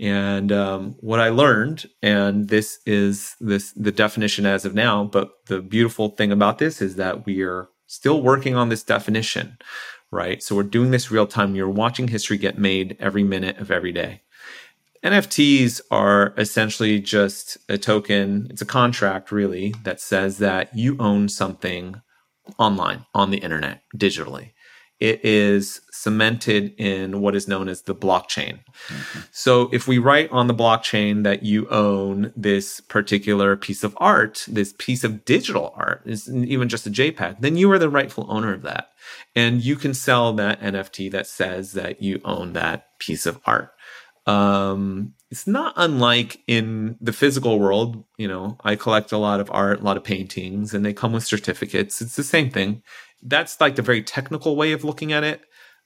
And 0.00 0.50
um, 0.50 0.96
what 1.00 1.20
I 1.20 1.28
learned, 1.28 1.86
and 2.02 2.48
this 2.48 2.80
is 2.84 3.36
this 3.40 3.72
the 3.72 3.92
definition 3.92 4.44
as 4.44 4.64
of 4.64 4.74
now, 4.74 5.04
but 5.04 5.46
the 5.46 5.60
beautiful 5.60 6.08
thing 6.08 6.32
about 6.32 6.58
this 6.58 6.82
is 6.82 6.96
that 6.96 7.26
we 7.26 7.42
are 7.42 7.68
still 7.86 8.22
working 8.22 8.54
on 8.56 8.68
this 8.68 8.82
definition 8.82 9.58
right? 10.14 10.42
So 10.42 10.54
we're 10.54 10.62
doing 10.62 10.92
this 10.92 11.10
real 11.10 11.26
time. 11.26 11.54
You're 11.54 11.68
watching 11.68 12.08
history 12.08 12.38
get 12.38 12.56
made 12.56 12.96
every 13.00 13.24
minute 13.24 13.58
of 13.58 13.70
every 13.70 13.92
day. 13.92 14.22
NFTs 15.04 15.82
are 15.90 16.32
essentially 16.38 16.98
just 16.98 17.58
a 17.68 17.76
token, 17.76 18.46
it's 18.48 18.62
a 18.62 18.66
contract 18.66 19.30
really 19.30 19.74
that 19.82 20.00
says 20.00 20.38
that 20.38 20.74
you 20.74 20.96
own 20.98 21.28
something 21.28 22.00
online 22.58 23.04
on 23.12 23.30
the 23.30 23.38
internet 23.38 23.82
digitally. 23.94 24.52
It 25.00 25.24
is 25.24 25.80
cemented 25.90 26.74
in 26.78 27.20
what 27.20 27.34
is 27.34 27.48
known 27.48 27.68
as 27.68 27.82
the 27.82 27.94
blockchain. 27.94 28.60
Mm-hmm. 28.88 29.20
So 29.32 29.68
if 29.72 29.88
we 29.88 29.98
write 29.98 30.30
on 30.30 30.46
the 30.46 30.54
blockchain 30.54 31.24
that 31.24 31.42
you 31.42 31.68
own 31.68 32.32
this 32.36 32.80
particular 32.80 33.56
piece 33.56 33.82
of 33.82 33.96
art, 33.98 34.44
this 34.48 34.74
piece 34.78 35.02
of 35.02 35.24
digital 35.24 35.72
art, 35.76 36.02
is 36.04 36.32
even 36.32 36.68
just 36.68 36.86
a 36.86 36.90
JPEG, 36.90 37.40
then 37.40 37.56
you 37.56 37.70
are 37.72 37.78
the 37.78 37.90
rightful 37.90 38.26
owner 38.28 38.52
of 38.52 38.62
that. 38.62 38.90
And 39.34 39.64
you 39.64 39.76
can 39.76 39.94
sell 39.94 40.32
that 40.34 40.60
NFT 40.60 41.10
that 41.10 41.26
says 41.26 41.72
that 41.72 42.02
you 42.02 42.20
own 42.24 42.52
that 42.52 42.98
piece 42.98 43.26
of 43.26 43.40
art. 43.44 43.72
Um, 44.26 45.14
it's 45.30 45.46
not 45.46 45.74
unlike 45.76 46.40
in 46.46 46.96
the 47.00 47.12
physical 47.12 47.58
world. 47.58 48.04
You 48.16 48.28
know, 48.28 48.56
I 48.62 48.76
collect 48.76 49.12
a 49.12 49.18
lot 49.18 49.40
of 49.40 49.50
art, 49.50 49.80
a 49.80 49.84
lot 49.84 49.96
of 49.96 50.04
paintings, 50.04 50.72
and 50.72 50.84
they 50.84 50.92
come 50.92 51.12
with 51.12 51.26
certificates. 51.26 52.00
It's 52.00 52.16
the 52.16 52.22
same 52.22 52.50
thing. 52.50 52.82
That's 53.24 53.60
like 53.60 53.76
the 53.76 53.82
very 53.82 54.02
technical 54.02 54.56
way 54.56 54.72
of 54.72 54.84
looking 54.84 55.12
at 55.12 55.24
it. 55.24 55.42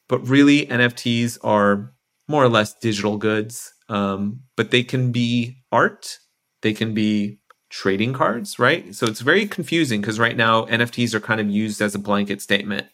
But 0.08 0.26
really, 0.26 0.66
NFTs 0.66 1.38
are 1.44 1.92
more 2.28 2.44
or 2.44 2.48
less 2.48 2.74
digital 2.74 3.16
goods, 3.16 3.72
um, 3.88 4.40
but 4.56 4.70
they 4.70 4.82
can 4.82 5.12
be 5.12 5.62
art, 5.72 6.18
they 6.62 6.72
can 6.72 6.94
be 6.94 7.40
trading 7.70 8.12
cards, 8.12 8.58
right? 8.58 8.94
So 8.94 9.06
it's 9.06 9.20
very 9.20 9.46
confusing 9.46 10.00
because 10.00 10.18
right 10.18 10.36
now 10.36 10.64
NFTs 10.66 11.14
are 11.14 11.20
kind 11.20 11.40
of 11.40 11.50
used 11.50 11.80
as 11.80 11.94
a 11.94 11.98
blanket 11.98 12.40
statement. 12.40 12.86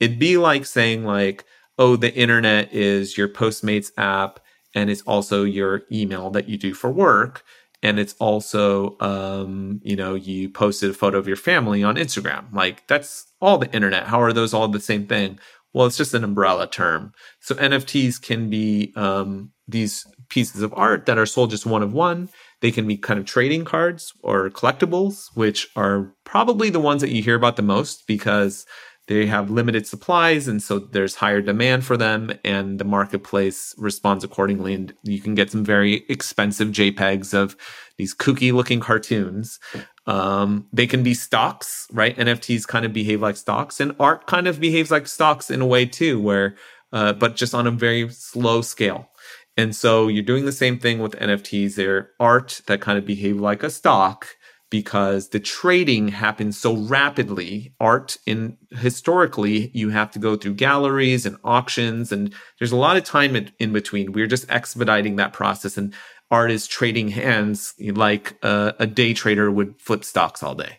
It'd 0.00 0.18
be 0.18 0.36
like 0.36 0.66
saying 0.66 1.04
like, 1.04 1.44
oh, 1.78 1.96
the 1.96 2.14
internet 2.14 2.72
is 2.72 3.16
your 3.16 3.28
Postmates 3.28 3.90
app 3.96 4.40
and 4.74 4.90
it's 4.90 5.02
also 5.02 5.44
your 5.44 5.82
email 5.90 6.30
that 6.30 6.48
you 6.48 6.58
do 6.58 6.74
for 6.74 6.90
work 6.90 7.44
and 7.82 7.98
it's 7.98 8.14
also 8.20 8.96
um, 9.00 9.80
you 9.82 9.96
know 9.96 10.14
you 10.14 10.48
posted 10.48 10.90
a 10.90 10.94
photo 10.94 11.18
of 11.18 11.26
your 11.26 11.36
family 11.36 11.82
on 11.82 11.96
instagram 11.96 12.52
like 12.52 12.86
that's 12.86 13.32
all 13.40 13.58
the 13.58 13.72
internet 13.72 14.06
how 14.06 14.20
are 14.20 14.32
those 14.32 14.54
all 14.54 14.68
the 14.68 14.80
same 14.80 15.06
thing 15.06 15.38
well, 15.72 15.86
it's 15.86 15.96
just 15.96 16.14
an 16.14 16.24
umbrella 16.24 16.66
term. 16.66 17.12
So 17.40 17.54
NFTs 17.54 18.20
can 18.20 18.50
be 18.50 18.92
um, 18.94 19.52
these 19.66 20.06
pieces 20.28 20.62
of 20.62 20.74
art 20.76 21.06
that 21.06 21.18
are 21.18 21.26
sold 21.26 21.50
just 21.50 21.66
one 21.66 21.82
of 21.82 21.92
one. 21.92 22.28
They 22.60 22.70
can 22.70 22.86
be 22.86 22.96
kind 22.96 23.18
of 23.18 23.26
trading 23.26 23.64
cards 23.64 24.12
or 24.22 24.50
collectibles, 24.50 25.28
which 25.34 25.68
are 25.74 26.14
probably 26.24 26.70
the 26.70 26.80
ones 26.80 27.00
that 27.00 27.10
you 27.10 27.22
hear 27.22 27.34
about 27.34 27.56
the 27.56 27.62
most 27.62 28.06
because 28.06 28.66
they 29.08 29.26
have 29.26 29.50
limited 29.50 29.86
supplies 29.86 30.46
and 30.46 30.62
so 30.62 30.78
there's 30.78 31.16
higher 31.16 31.40
demand 31.40 31.84
for 31.84 31.96
them 31.96 32.32
and 32.44 32.78
the 32.78 32.84
marketplace 32.84 33.74
responds 33.76 34.22
accordingly 34.22 34.74
and 34.74 34.94
you 35.02 35.20
can 35.20 35.34
get 35.34 35.50
some 35.50 35.64
very 35.64 36.04
expensive 36.08 36.68
jpegs 36.68 37.34
of 37.34 37.56
these 37.98 38.14
kooky 38.14 38.52
looking 38.52 38.80
cartoons. 38.80 39.58
Um, 40.06 40.66
they 40.72 40.86
can 40.86 41.02
be 41.02 41.14
stocks 41.14 41.88
right? 41.92 42.16
Nfts 42.16 42.66
kind 42.66 42.84
of 42.84 42.92
behave 42.92 43.20
like 43.20 43.36
stocks 43.36 43.80
and 43.80 43.94
art 43.98 44.26
kind 44.26 44.46
of 44.46 44.60
behaves 44.60 44.90
like 44.90 45.08
stocks 45.08 45.50
in 45.50 45.60
a 45.60 45.66
way 45.66 45.84
too 45.84 46.20
where 46.20 46.54
uh, 46.92 47.12
but 47.12 47.36
just 47.36 47.54
on 47.54 47.66
a 47.66 47.70
very 47.70 48.08
slow 48.10 48.62
scale. 48.62 49.08
And 49.56 49.74
so 49.74 50.08
you're 50.08 50.22
doing 50.22 50.44
the 50.44 50.52
same 50.52 50.78
thing 50.78 51.00
with 51.00 51.18
nfts 51.18 51.74
they're 51.74 52.10
art 52.20 52.62
that 52.66 52.80
kind 52.80 52.98
of 52.98 53.04
behave 53.04 53.40
like 53.40 53.62
a 53.62 53.70
stock 53.70 54.28
because 54.72 55.28
the 55.28 55.38
trading 55.38 56.08
happens 56.08 56.58
so 56.58 56.74
rapidly. 56.74 57.74
Art 57.78 58.16
in 58.24 58.56
historically, 58.70 59.70
you 59.74 59.90
have 59.90 60.10
to 60.12 60.18
go 60.18 60.34
through 60.34 60.54
galleries 60.54 61.26
and 61.26 61.36
auctions, 61.44 62.10
and 62.10 62.34
there's 62.58 62.72
a 62.72 62.76
lot 62.76 62.96
of 62.96 63.04
time 63.04 63.36
in, 63.36 63.52
in 63.58 63.74
between. 63.74 64.12
We're 64.12 64.26
just 64.26 64.50
expediting 64.50 65.16
that 65.16 65.34
process, 65.34 65.76
and 65.76 65.92
art 66.30 66.50
is 66.50 66.66
trading 66.66 67.08
hands 67.08 67.74
like 67.78 68.38
a, 68.42 68.74
a 68.78 68.86
day 68.86 69.12
trader 69.12 69.50
would 69.50 69.78
flip 69.78 70.04
stocks 70.04 70.42
all 70.42 70.54
day. 70.54 70.78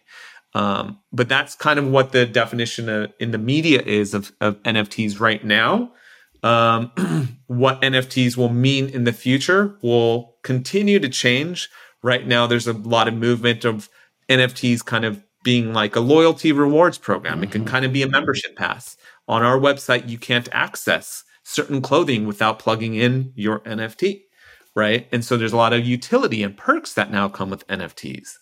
Um, 0.55 0.99
but 1.11 1.29
that's 1.29 1.53
kind 1.53 1.77
of 1.77 1.87
what 1.87 2.13
the 2.13 2.25
definition 2.25 2.89
of, 2.89 3.13
in 3.19 3.29
the 3.29 3.37
media 3.37 3.79
is 3.83 4.15
of, 4.15 4.31
of 4.41 4.61
NFTs 4.63 5.19
right 5.19 5.45
now. 5.45 5.91
Um, 6.41 7.37
what 7.45 7.79
NFTs 7.83 8.37
will 8.37 8.49
mean 8.49 8.89
in 8.89 9.03
the 9.03 9.13
future 9.13 9.77
will 9.83 10.37
continue 10.41 10.97
to 10.99 11.09
change 11.09 11.69
right 12.03 12.27
now 12.27 12.45
there's 12.45 12.67
a 12.67 12.73
lot 12.73 13.07
of 13.07 13.15
movement 13.15 13.65
of 13.65 13.89
NFTs 14.29 14.85
kind 14.85 15.05
of 15.05 15.23
being 15.43 15.73
like 15.73 15.95
a 15.95 15.99
loyalty 15.99 16.51
rewards 16.51 16.97
program. 16.97 17.35
Mm-hmm. 17.35 17.43
It 17.43 17.51
can 17.51 17.61
mm-hmm. 17.61 17.71
kind 17.71 17.85
of 17.85 17.93
be 17.93 18.03
a 18.03 18.07
membership 18.07 18.55
pass. 18.55 18.95
On 19.27 19.41
our 19.41 19.57
website, 19.57 20.07
you 20.07 20.17
can't 20.17 20.49
access 20.51 21.23
certain 21.43 21.81
clothing 21.81 22.27
without 22.27 22.59
plugging 22.59 22.95
in 22.95 23.31
your 23.35 23.59
NFT, 23.61 24.21
right? 24.75 25.07
And 25.11 25.23
so 25.23 25.37
there's 25.37 25.53
a 25.53 25.57
lot 25.57 25.73
of 25.73 25.85
utility 25.85 26.43
and 26.43 26.55
perks 26.55 26.93
that 26.93 27.11
now 27.11 27.27
come 27.29 27.49
with 27.49 27.67
NFTs. 27.67 28.35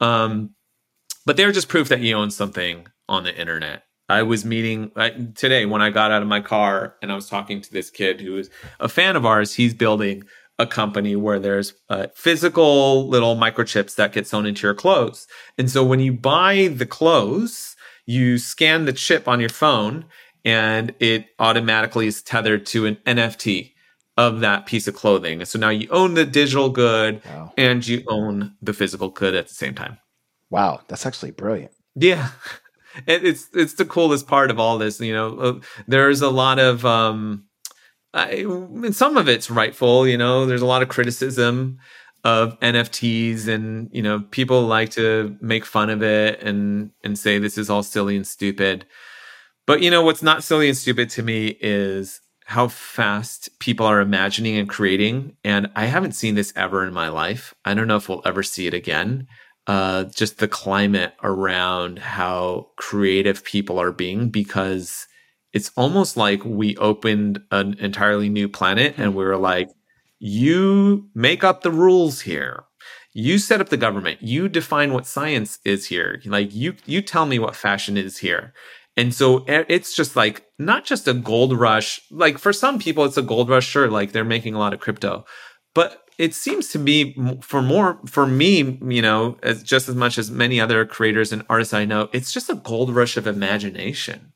Um, 0.00 0.54
but 1.26 1.36
they're 1.36 1.52
just 1.52 1.68
proof 1.68 1.88
that 1.88 2.00
you 2.00 2.16
own 2.16 2.30
something 2.30 2.86
on 3.08 3.24
the 3.24 3.36
internet. 3.38 3.84
I 4.08 4.22
was 4.22 4.44
meeting 4.44 4.90
uh, 4.96 5.10
today 5.34 5.66
when 5.66 5.82
I 5.82 5.90
got 5.90 6.10
out 6.10 6.22
of 6.22 6.28
my 6.28 6.40
car 6.40 6.94
and 7.02 7.12
I 7.12 7.14
was 7.14 7.28
talking 7.28 7.60
to 7.60 7.72
this 7.72 7.90
kid 7.90 8.20
who 8.20 8.38
is 8.38 8.48
a 8.80 8.88
fan 8.88 9.16
of 9.16 9.26
ours. 9.26 9.54
He's 9.54 9.74
building 9.74 10.24
a 10.58 10.66
company 10.66 11.14
where 11.14 11.38
there's 11.38 11.74
uh, 11.88 12.08
physical 12.14 13.08
little 13.08 13.36
microchips 13.36 13.94
that 13.94 14.12
get 14.12 14.26
sewn 14.26 14.46
into 14.46 14.66
your 14.66 14.74
clothes. 14.74 15.26
And 15.56 15.70
so 15.70 15.84
when 15.84 16.00
you 16.00 16.12
buy 16.12 16.68
the 16.68 16.86
clothes, 16.86 17.76
you 18.06 18.38
scan 18.38 18.84
the 18.84 18.92
chip 18.92 19.28
on 19.28 19.40
your 19.40 19.48
phone 19.48 20.06
and 20.44 20.94
it 20.98 21.26
automatically 21.38 22.06
is 22.06 22.22
tethered 22.22 22.66
to 22.66 22.86
an 22.86 22.96
NFT 23.06 23.72
of 24.16 24.40
that 24.40 24.66
piece 24.66 24.88
of 24.88 24.96
clothing. 24.96 25.44
So 25.44 25.58
now 25.58 25.68
you 25.68 25.88
own 25.90 26.14
the 26.14 26.24
digital 26.24 26.70
good 26.70 27.22
wow. 27.24 27.52
and 27.56 27.86
you 27.86 28.02
own 28.08 28.56
the 28.60 28.72
physical 28.72 29.10
good 29.10 29.34
at 29.34 29.48
the 29.48 29.54
same 29.54 29.74
time. 29.74 29.98
Wow, 30.50 30.80
that's 30.88 31.06
actually 31.06 31.30
brilliant. 31.30 31.72
Yeah. 31.94 32.30
it, 33.06 33.24
it's 33.24 33.48
it's 33.54 33.74
the 33.74 33.84
coolest 33.84 34.26
part 34.26 34.50
of 34.50 34.58
all 34.58 34.78
this. 34.78 35.00
You 35.00 35.12
know, 35.12 35.38
uh, 35.38 35.60
there's 35.86 36.20
a 36.20 36.30
lot 36.30 36.58
of 36.58 36.84
um, 36.84 37.44
I, 38.14 38.44
some 38.90 39.16
of 39.16 39.28
it's 39.28 39.50
rightful. 39.50 40.06
You 40.06 40.16
know, 40.16 40.46
there's 40.46 40.62
a 40.62 40.66
lot 40.66 40.82
of 40.82 40.88
criticism 40.88 41.78
of 42.24 42.58
NFTs, 42.60 43.48
and 43.48 43.90
you 43.92 44.02
know, 44.02 44.20
people 44.30 44.62
like 44.62 44.90
to 44.90 45.36
make 45.40 45.64
fun 45.64 45.90
of 45.90 46.02
it 46.02 46.42
and 46.42 46.90
and 47.04 47.18
say 47.18 47.38
this 47.38 47.58
is 47.58 47.70
all 47.70 47.82
silly 47.82 48.16
and 48.16 48.26
stupid. 48.26 48.86
But 49.66 49.82
you 49.82 49.90
know, 49.90 50.02
what's 50.02 50.22
not 50.22 50.42
silly 50.42 50.68
and 50.68 50.76
stupid 50.76 51.10
to 51.10 51.22
me 51.22 51.58
is 51.60 52.20
how 52.48 52.66
fast 52.66 53.50
people 53.58 53.84
are 53.84 54.00
imagining 54.00 54.56
and 54.56 54.70
creating. 54.70 55.36
And 55.44 55.70
I 55.76 55.84
haven't 55.84 56.12
seen 56.12 56.34
this 56.34 56.50
ever 56.56 56.86
in 56.86 56.94
my 56.94 57.10
life. 57.10 57.54
I 57.66 57.74
don't 57.74 57.86
know 57.86 57.96
if 57.96 58.08
we'll 58.08 58.22
ever 58.24 58.42
see 58.42 58.66
it 58.66 58.72
again. 58.72 59.26
Uh, 59.66 60.04
just 60.04 60.38
the 60.38 60.48
climate 60.48 61.12
around 61.22 61.98
how 61.98 62.70
creative 62.76 63.44
people 63.44 63.78
are 63.78 63.92
being 63.92 64.30
because 64.30 65.06
it's 65.52 65.70
almost 65.76 66.16
like 66.16 66.44
we 66.44 66.76
opened 66.76 67.40
an 67.50 67.74
entirely 67.78 68.28
new 68.28 68.48
planet 68.48 68.94
and 68.98 69.14
we 69.14 69.24
were 69.24 69.36
like, 69.36 69.70
you 70.18 71.08
make 71.14 71.44
up 71.44 71.62
the 71.62 71.70
rules 71.70 72.22
here. 72.22 72.64
You 73.14 73.38
set 73.38 73.60
up 73.60 73.68
the 73.68 73.76
government. 73.76 74.22
You 74.22 74.48
define 74.48 74.92
what 74.92 75.06
science 75.06 75.58
is 75.64 75.86
here. 75.86 76.20
Like 76.24 76.54
you, 76.54 76.74
you 76.84 77.02
tell 77.02 77.26
me 77.26 77.38
what 77.38 77.56
fashion 77.56 77.96
is 77.96 78.18
here. 78.18 78.52
And 78.96 79.14
so 79.14 79.44
it's 79.46 79.94
just 79.94 80.16
like 80.16 80.44
not 80.58 80.84
just 80.84 81.06
a 81.06 81.14
gold 81.14 81.56
rush. 81.56 82.00
Like 82.10 82.36
for 82.36 82.52
some 82.52 82.80
people, 82.80 83.04
it's 83.04 83.16
a 83.16 83.22
gold 83.22 83.48
rush. 83.48 83.64
Sure, 83.64 83.88
like 83.88 84.10
they're 84.10 84.24
making 84.24 84.54
a 84.54 84.58
lot 84.58 84.74
of 84.74 84.80
crypto, 84.80 85.24
but 85.72 86.02
it 86.18 86.34
seems 86.34 86.70
to 86.70 86.80
me 86.80 87.16
for 87.40 87.62
more 87.62 88.00
for 88.06 88.26
me, 88.26 88.76
you 88.82 89.00
know, 89.00 89.38
as 89.44 89.62
just 89.62 89.88
as 89.88 89.94
much 89.94 90.18
as 90.18 90.32
many 90.32 90.60
other 90.60 90.84
creators 90.84 91.32
and 91.32 91.44
artists 91.48 91.72
I 91.72 91.84
know, 91.84 92.08
it's 92.12 92.32
just 92.32 92.50
a 92.50 92.56
gold 92.56 92.92
rush 92.92 93.16
of 93.16 93.28
imagination, 93.28 94.32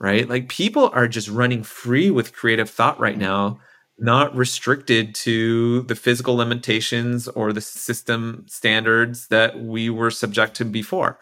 right? 0.00 0.28
Like 0.28 0.48
people 0.48 0.90
are 0.92 1.08
just 1.08 1.28
running 1.28 1.62
free 1.62 2.10
with 2.10 2.34
creative 2.34 2.70
thought 2.70 2.98
right 3.00 3.14
mm-hmm. 3.14 3.22
now, 3.22 3.60
not 3.98 4.34
restricted 4.34 5.14
to 5.14 5.82
the 5.82 5.94
physical 5.94 6.36
limitations 6.36 7.28
or 7.28 7.52
the 7.52 7.60
system 7.60 8.44
standards 8.48 9.28
that 9.28 9.60
we 9.60 9.88
were 9.90 10.10
subject 10.10 10.56
to 10.56 10.64
before 10.64 11.18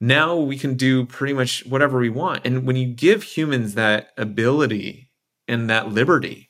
now 0.00 0.36
we 0.36 0.56
can 0.56 0.74
do 0.74 1.04
pretty 1.04 1.34
much 1.34 1.64
whatever 1.66 1.98
we 1.98 2.08
want. 2.08 2.46
And 2.46 2.66
when 2.66 2.76
you 2.76 2.86
give 2.86 3.22
humans 3.22 3.74
that 3.74 4.08
ability 4.16 5.10
and 5.46 5.68
that 5.68 5.92
liberty, 5.92 6.48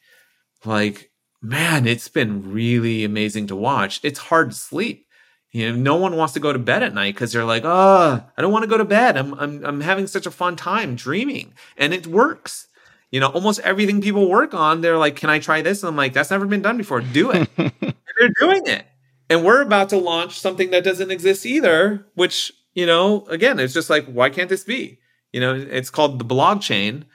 like, 0.64 1.10
man, 1.42 1.86
it's 1.86 2.08
been 2.08 2.52
really 2.52 3.04
amazing 3.04 3.48
to 3.48 3.56
watch. 3.56 4.00
It's 4.04 4.20
hard 4.20 4.52
to 4.52 4.56
sleep. 4.56 5.06
You 5.52 5.70
know, 5.70 5.76
no 5.76 5.96
one 5.96 6.16
wants 6.16 6.34
to 6.34 6.40
go 6.40 6.52
to 6.52 6.58
bed 6.58 6.82
at 6.82 6.94
night 6.94 7.14
because 7.14 7.32
they're 7.32 7.44
like, 7.44 7.64
oh, 7.64 8.22
I 8.36 8.42
don't 8.42 8.52
want 8.52 8.62
to 8.62 8.70
go 8.70 8.78
to 8.78 8.84
bed. 8.84 9.16
I'm, 9.16 9.34
I'm, 9.34 9.64
I'm 9.64 9.80
having 9.80 10.06
such 10.06 10.26
a 10.26 10.30
fun 10.30 10.54
time 10.56 10.94
dreaming. 10.94 11.54
And 11.76 11.92
it 11.92 12.06
works. 12.06 12.68
You 13.10 13.18
know, 13.18 13.28
almost 13.28 13.58
everything 13.60 14.00
people 14.00 14.30
work 14.30 14.54
on, 14.54 14.80
they're 14.80 14.98
like, 14.98 15.16
can 15.16 15.30
I 15.30 15.40
try 15.40 15.62
this? 15.62 15.82
And 15.82 15.88
I'm 15.88 15.96
like, 15.96 16.12
that's 16.12 16.30
never 16.30 16.46
been 16.46 16.62
done 16.62 16.76
before. 16.76 17.00
Do 17.00 17.32
it. 17.32 17.48
they're 17.56 18.32
doing 18.38 18.62
it. 18.66 18.86
And 19.28 19.44
we're 19.44 19.62
about 19.62 19.88
to 19.88 19.96
launch 19.96 20.38
something 20.38 20.70
that 20.70 20.84
doesn't 20.84 21.10
exist 21.10 21.44
either, 21.44 22.06
which 22.14 22.52
you 22.74 22.86
know, 22.86 23.24
again, 23.26 23.58
it's 23.58 23.74
just 23.74 23.90
like, 23.90 24.06
why 24.06 24.30
can't 24.30 24.48
this 24.48 24.64
be? 24.64 24.98
You 25.32 25.40
know, 25.40 25.54
it's 25.54 25.90
called 25.90 26.18
the 26.18 26.24
blog 26.24 26.60
chain 26.60 27.06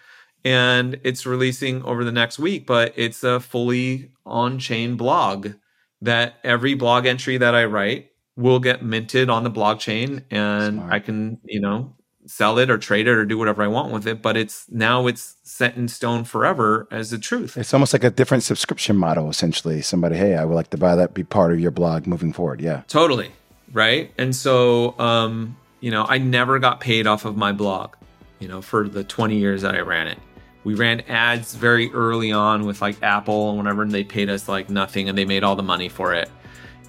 and 0.43 0.99
it's 1.03 1.25
releasing 1.25 1.83
over 1.83 2.03
the 2.03 2.11
next 2.11 2.39
week, 2.39 2.67
but 2.67 2.93
it's 2.95 3.23
a 3.23 3.39
fully 3.39 4.11
on 4.25 4.59
chain 4.59 4.95
blog 4.95 5.53
that 6.01 6.35
every 6.43 6.75
blog 6.75 7.05
entry 7.05 7.37
that 7.37 7.55
I 7.55 7.65
write 7.65 8.09
will 8.35 8.59
get 8.59 8.83
minted 8.83 9.29
on 9.29 9.43
the 9.43 9.51
blockchain 9.51 10.23
and 10.29 10.75
Smart. 10.75 10.93
I 10.93 10.99
can, 10.99 11.39
you 11.45 11.61
know, 11.61 11.95
sell 12.27 12.57
it 12.57 12.69
or 12.69 12.77
trade 12.77 13.07
it 13.07 13.11
or 13.11 13.23
do 13.23 13.37
whatever 13.37 13.63
I 13.63 13.67
want 13.67 13.93
with 13.93 14.07
it. 14.07 14.21
But 14.21 14.35
it's 14.35 14.65
now 14.69 15.07
it's 15.07 15.35
set 15.43 15.77
in 15.77 15.87
stone 15.87 16.23
forever 16.23 16.87
as 16.91 17.11
the 17.11 17.17
truth. 17.17 17.57
It's 17.57 17.73
almost 17.73 17.93
like 17.93 18.03
a 18.03 18.09
different 18.09 18.43
subscription 18.43 18.97
model, 18.97 19.29
essentially. 19.29 19.81
Somebody, 19.81 20.17
hey, 20.17 20.35
I 20.35 20.45
would 20.45 20.55
like 20.55 20.69
to 20.71 20.77
buy 20.77 20.95
that, 20.95 21.13
be 21.13 21.23
part 21.23 21.51
of 21.51 21.59
your 21.59 21.71
blog 21.71 22.07
moving 22.07 22.33
forward. 22.33 22.61
Yeah. 22.61 22.83
Totally 22.87 23.31
right? 23.75 24.11
And 24.17 24.35
so, 24.35 24.97
um, 24.99 25.57
you 25.81 25.91
know, 25.91 26.05
I 26.07 26.17
never 26.17 26.57
got 26.59 26.79
paid 26.79 27.05
off 27.05 27.25
of 27.25 27.37
my 27.37 27.51
blog, 27.51 27.95
you 28.39 28.47
know, 28.47 28.61
for 28.61 28.87
the 28.87 29.03
20 29.03 29.37
years 29.37 29.61
that 29.61 29.75
I 29.75 29.81
ran 29.81 30.07
it. 30.07 30.17
We 30.63 30.73
ran 30.73 31.01
ads 31.01 31.53
very 31.53 31.91
early 31.91 32.31
on 32.31 32.65
with 32.65 32.81
like 32.81 33.03
Apple 33.03 33.49
and 33.49 33.57
whatever, 33.59 33.83
and 33.83 33.91
they 33.91 34.03
paid 34.03 34.29
us 34.29 34.47
like 34.47 34.69
nothing 34.69 35.09
and 35.09 35.17
they 35.17 35.25
made 35.25 35.43
all 35.43 35.55
the 35.55 35.61
money 35.63 35.89
for 35.89 36.13
it. 36.13 36.29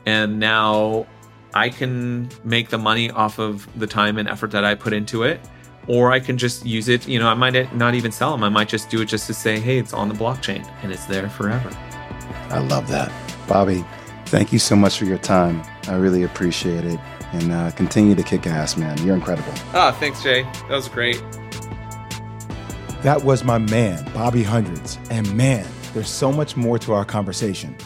And 0.07 0.39
now 0.39 1.07
I 1.55 1.69
can 1.69 2.29
make 2.45 2.69
the 2.69 2.79
money 2.79 3.11
off 3.11 3.39
of 3.39 3.67
the 3.79 3.87
time 3.87 4.19
and 4.19 4.29
effort 4.29 4.51
that 4.51 4.65
I 4.65 4.75
put 4.75 4.93
into 4.93 5.23
it, 5.23 5.41
or 5.89 6.13
I 6.13 6.21
can 6.21 6.37
just 6.37 6.67
use 6.67 6.89
it. 6.89 7.09
You 7.09 7.19
know, 7.19 7.29
I 7.29 7.35
might 7.35 7.75
not 7.75 7.95
even 7.95 8.13
sell 8.13 8.33
them. 8.33 8.45
I 8.45 8.49
might 8.49 8.69
just 8.69 8.91
do 8.91 9.01
it 9.01 9.07
just 9.07 9.27
to 9.29 9.35
say, 9.35 9.59
hey, 9.59 9.79
it's 9.79 9.93
on 9.93 10.09
the 10.09 10.15
blockchain 10.15 10.69
and 10.83 10.93
it's 10.93 11.07
there 11.07 11.29
forever. 11.31 11.71
I 12.51 12.59
love 12.59 12.89
that. 12.89 13.13
Bobby, 13.49 13.85
thank 14.27 14.53
you 14.53 14.59
so 14.59 14.77
much 14.77 14.99
for 14.99 15.05
your 15.05 15.19
time. 15.19 15.63
I 15.89 15.95
really 15.95 16.25
appreciate 16.25 16.85
it. 16.85 17.01
And 17.33 17.53
uh, 17.53 17.71
continue 17.73 18.15
to 18.15 18.23
kick 18.23 18.47
ass, 18.47 18.77
man. 18.77 18.97
You're 19.05 19.15
incredible. 19.15 19.53
Ah, 19.73 19.89
oh, 19.89 19.93
thanks, 19.99 20.23
Jay. 20.23 20.43
That 20.43 20.71
was 20.71 20.89
great. 20.89 21.23
That 23.03 23.23
was 23.23 23.45
my 23.45 23.59
man, 23.59 24.05
Bobby 24.13 24.43
Hundreds. 24.43 24.99
And 25.11 25.33
man, 25.37 25.67
there's 25.93 26.09
so 26.09 26.33
much 26.33 26.57
more 26.57 26.79
to 26.81 26.93
our 26.93 27.05
conversation. 27.05 27.77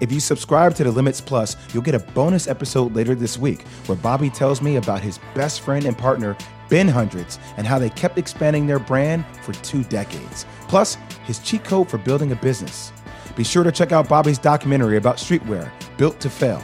If 0.00 0.10
you 0.10 0.20
subscribe 0.20 0.74
to 0.76 0.84
the 0.84 0.90
Limits 0.90 1.20
Plus, 1.20 1.56
you'll 1.72 1.82
get 1.82 1.94
a 1.94 1.98
bonus 1.98 2.48
episode 2.48 2.94
later 2.94 3.14
this 3.14 3.38
week 3.38 3.62
where 3.86 3.96
Bobby 3.96 4.30
tells 4.30 4.62
me 4.62 4.76
about 4.76 5.00
his 5.00 5.20
best 5.34 5.60
friend 5.60 5.84
and 5.84 5.96
partner, 5.96 6.36
Ben 6.68 6.88
Hundreds, 6.88 7.38
and 7.56 7.66
how 7.66 7.78
they 7.78 7.90
kept 7.90 8.18
expanding 8.18 8.66
their 8.66 8.78
brand 8.78 9.24
for 9.42 9.52
two 9.52 9.84
decades. 9.84 10.46
Plus, 10.68 10.96
his 11.24 11.38
cheat 11.40 11.64
code 11.64 11.90
for 11.90 11.98
building 11.98 12.32
a 12.32 12.36
business. 12.36 12.92
Be 13.36 13.44
sure 13.44 13.62
to 13.62 13.72
check 13.72 13.92
out 13.92 14.08
Bobby's 14.08 14.38
documentary 14.38 14.96
about 14.96 15.16
streetwear, 15.16 15.70
Built 15.96 16.18
to 16.20 16.30
Fail 16.30 16.62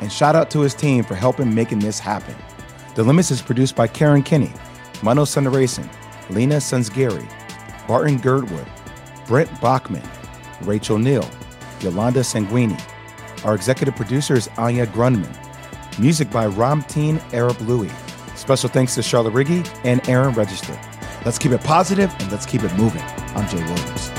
and 0.00 0.12
shout 0.12 0.36
out 0.36 0.50
to 0.50 0.60
his 0.60 0.74
team 0.74 1.04
for 1.04 1.14
helping 1.14 1.54
making 1.54 1.78
this 1.78 1.98
happen. 1.98 2.34
The 2.94 3.02
Limits 3.02 3.30
is 3.30 3.42
produced 3.42 3.76
by 3.76 3.86
Karen 3.86 4.22
Kinney, 4.22 4.52
Mano 5.02 5.24
Sundaresan, 5.24 5.88
Lena 6.30 6.56
Sunsgary, 6.56 7.28
Barton 7.86 8.18
Girdwood, 8.18 8.66
Brent 9.26 9.50
Bachman, 9.60 10.02
Rachel 10.62 10.98
Neel, 10.98 11.28
Yolanda 11.80 12.20
Sangweni. 12.20 12.80
Our 13.44 13.54
executive 13.54 13.96
producer 13.96 14.34
is 14.34 14.48
Anya 14.56 14.86
Grundmann. 14.86 15.34
Music 15.98 16.30
by 16.30 16.46
Ramteen 16.46 17.20
Arab 17.32 17.60
Louie. 17.60 17.90
Special 18.34 18.68
thanks 18.68 18.94
to 18.94 19.02
Charlotte 19.02 19.34
Riggi 19.34 19.68
and 19.84 20.06
Aaron 20.08 20.34
Register. 20.34 20.78
Let's 21.24 21.38
keep 21.38 21.52
it 21.52 21.62
positive 21.62 22.14
and 22.18 22.30
let's 22.30 22.46
keep 22.46 22.62
it 22.62 22.74
moving. 22.74 23.02
I'm 23.02 23.48
Jay 23.48 23.62
Williams. 23.64 24.15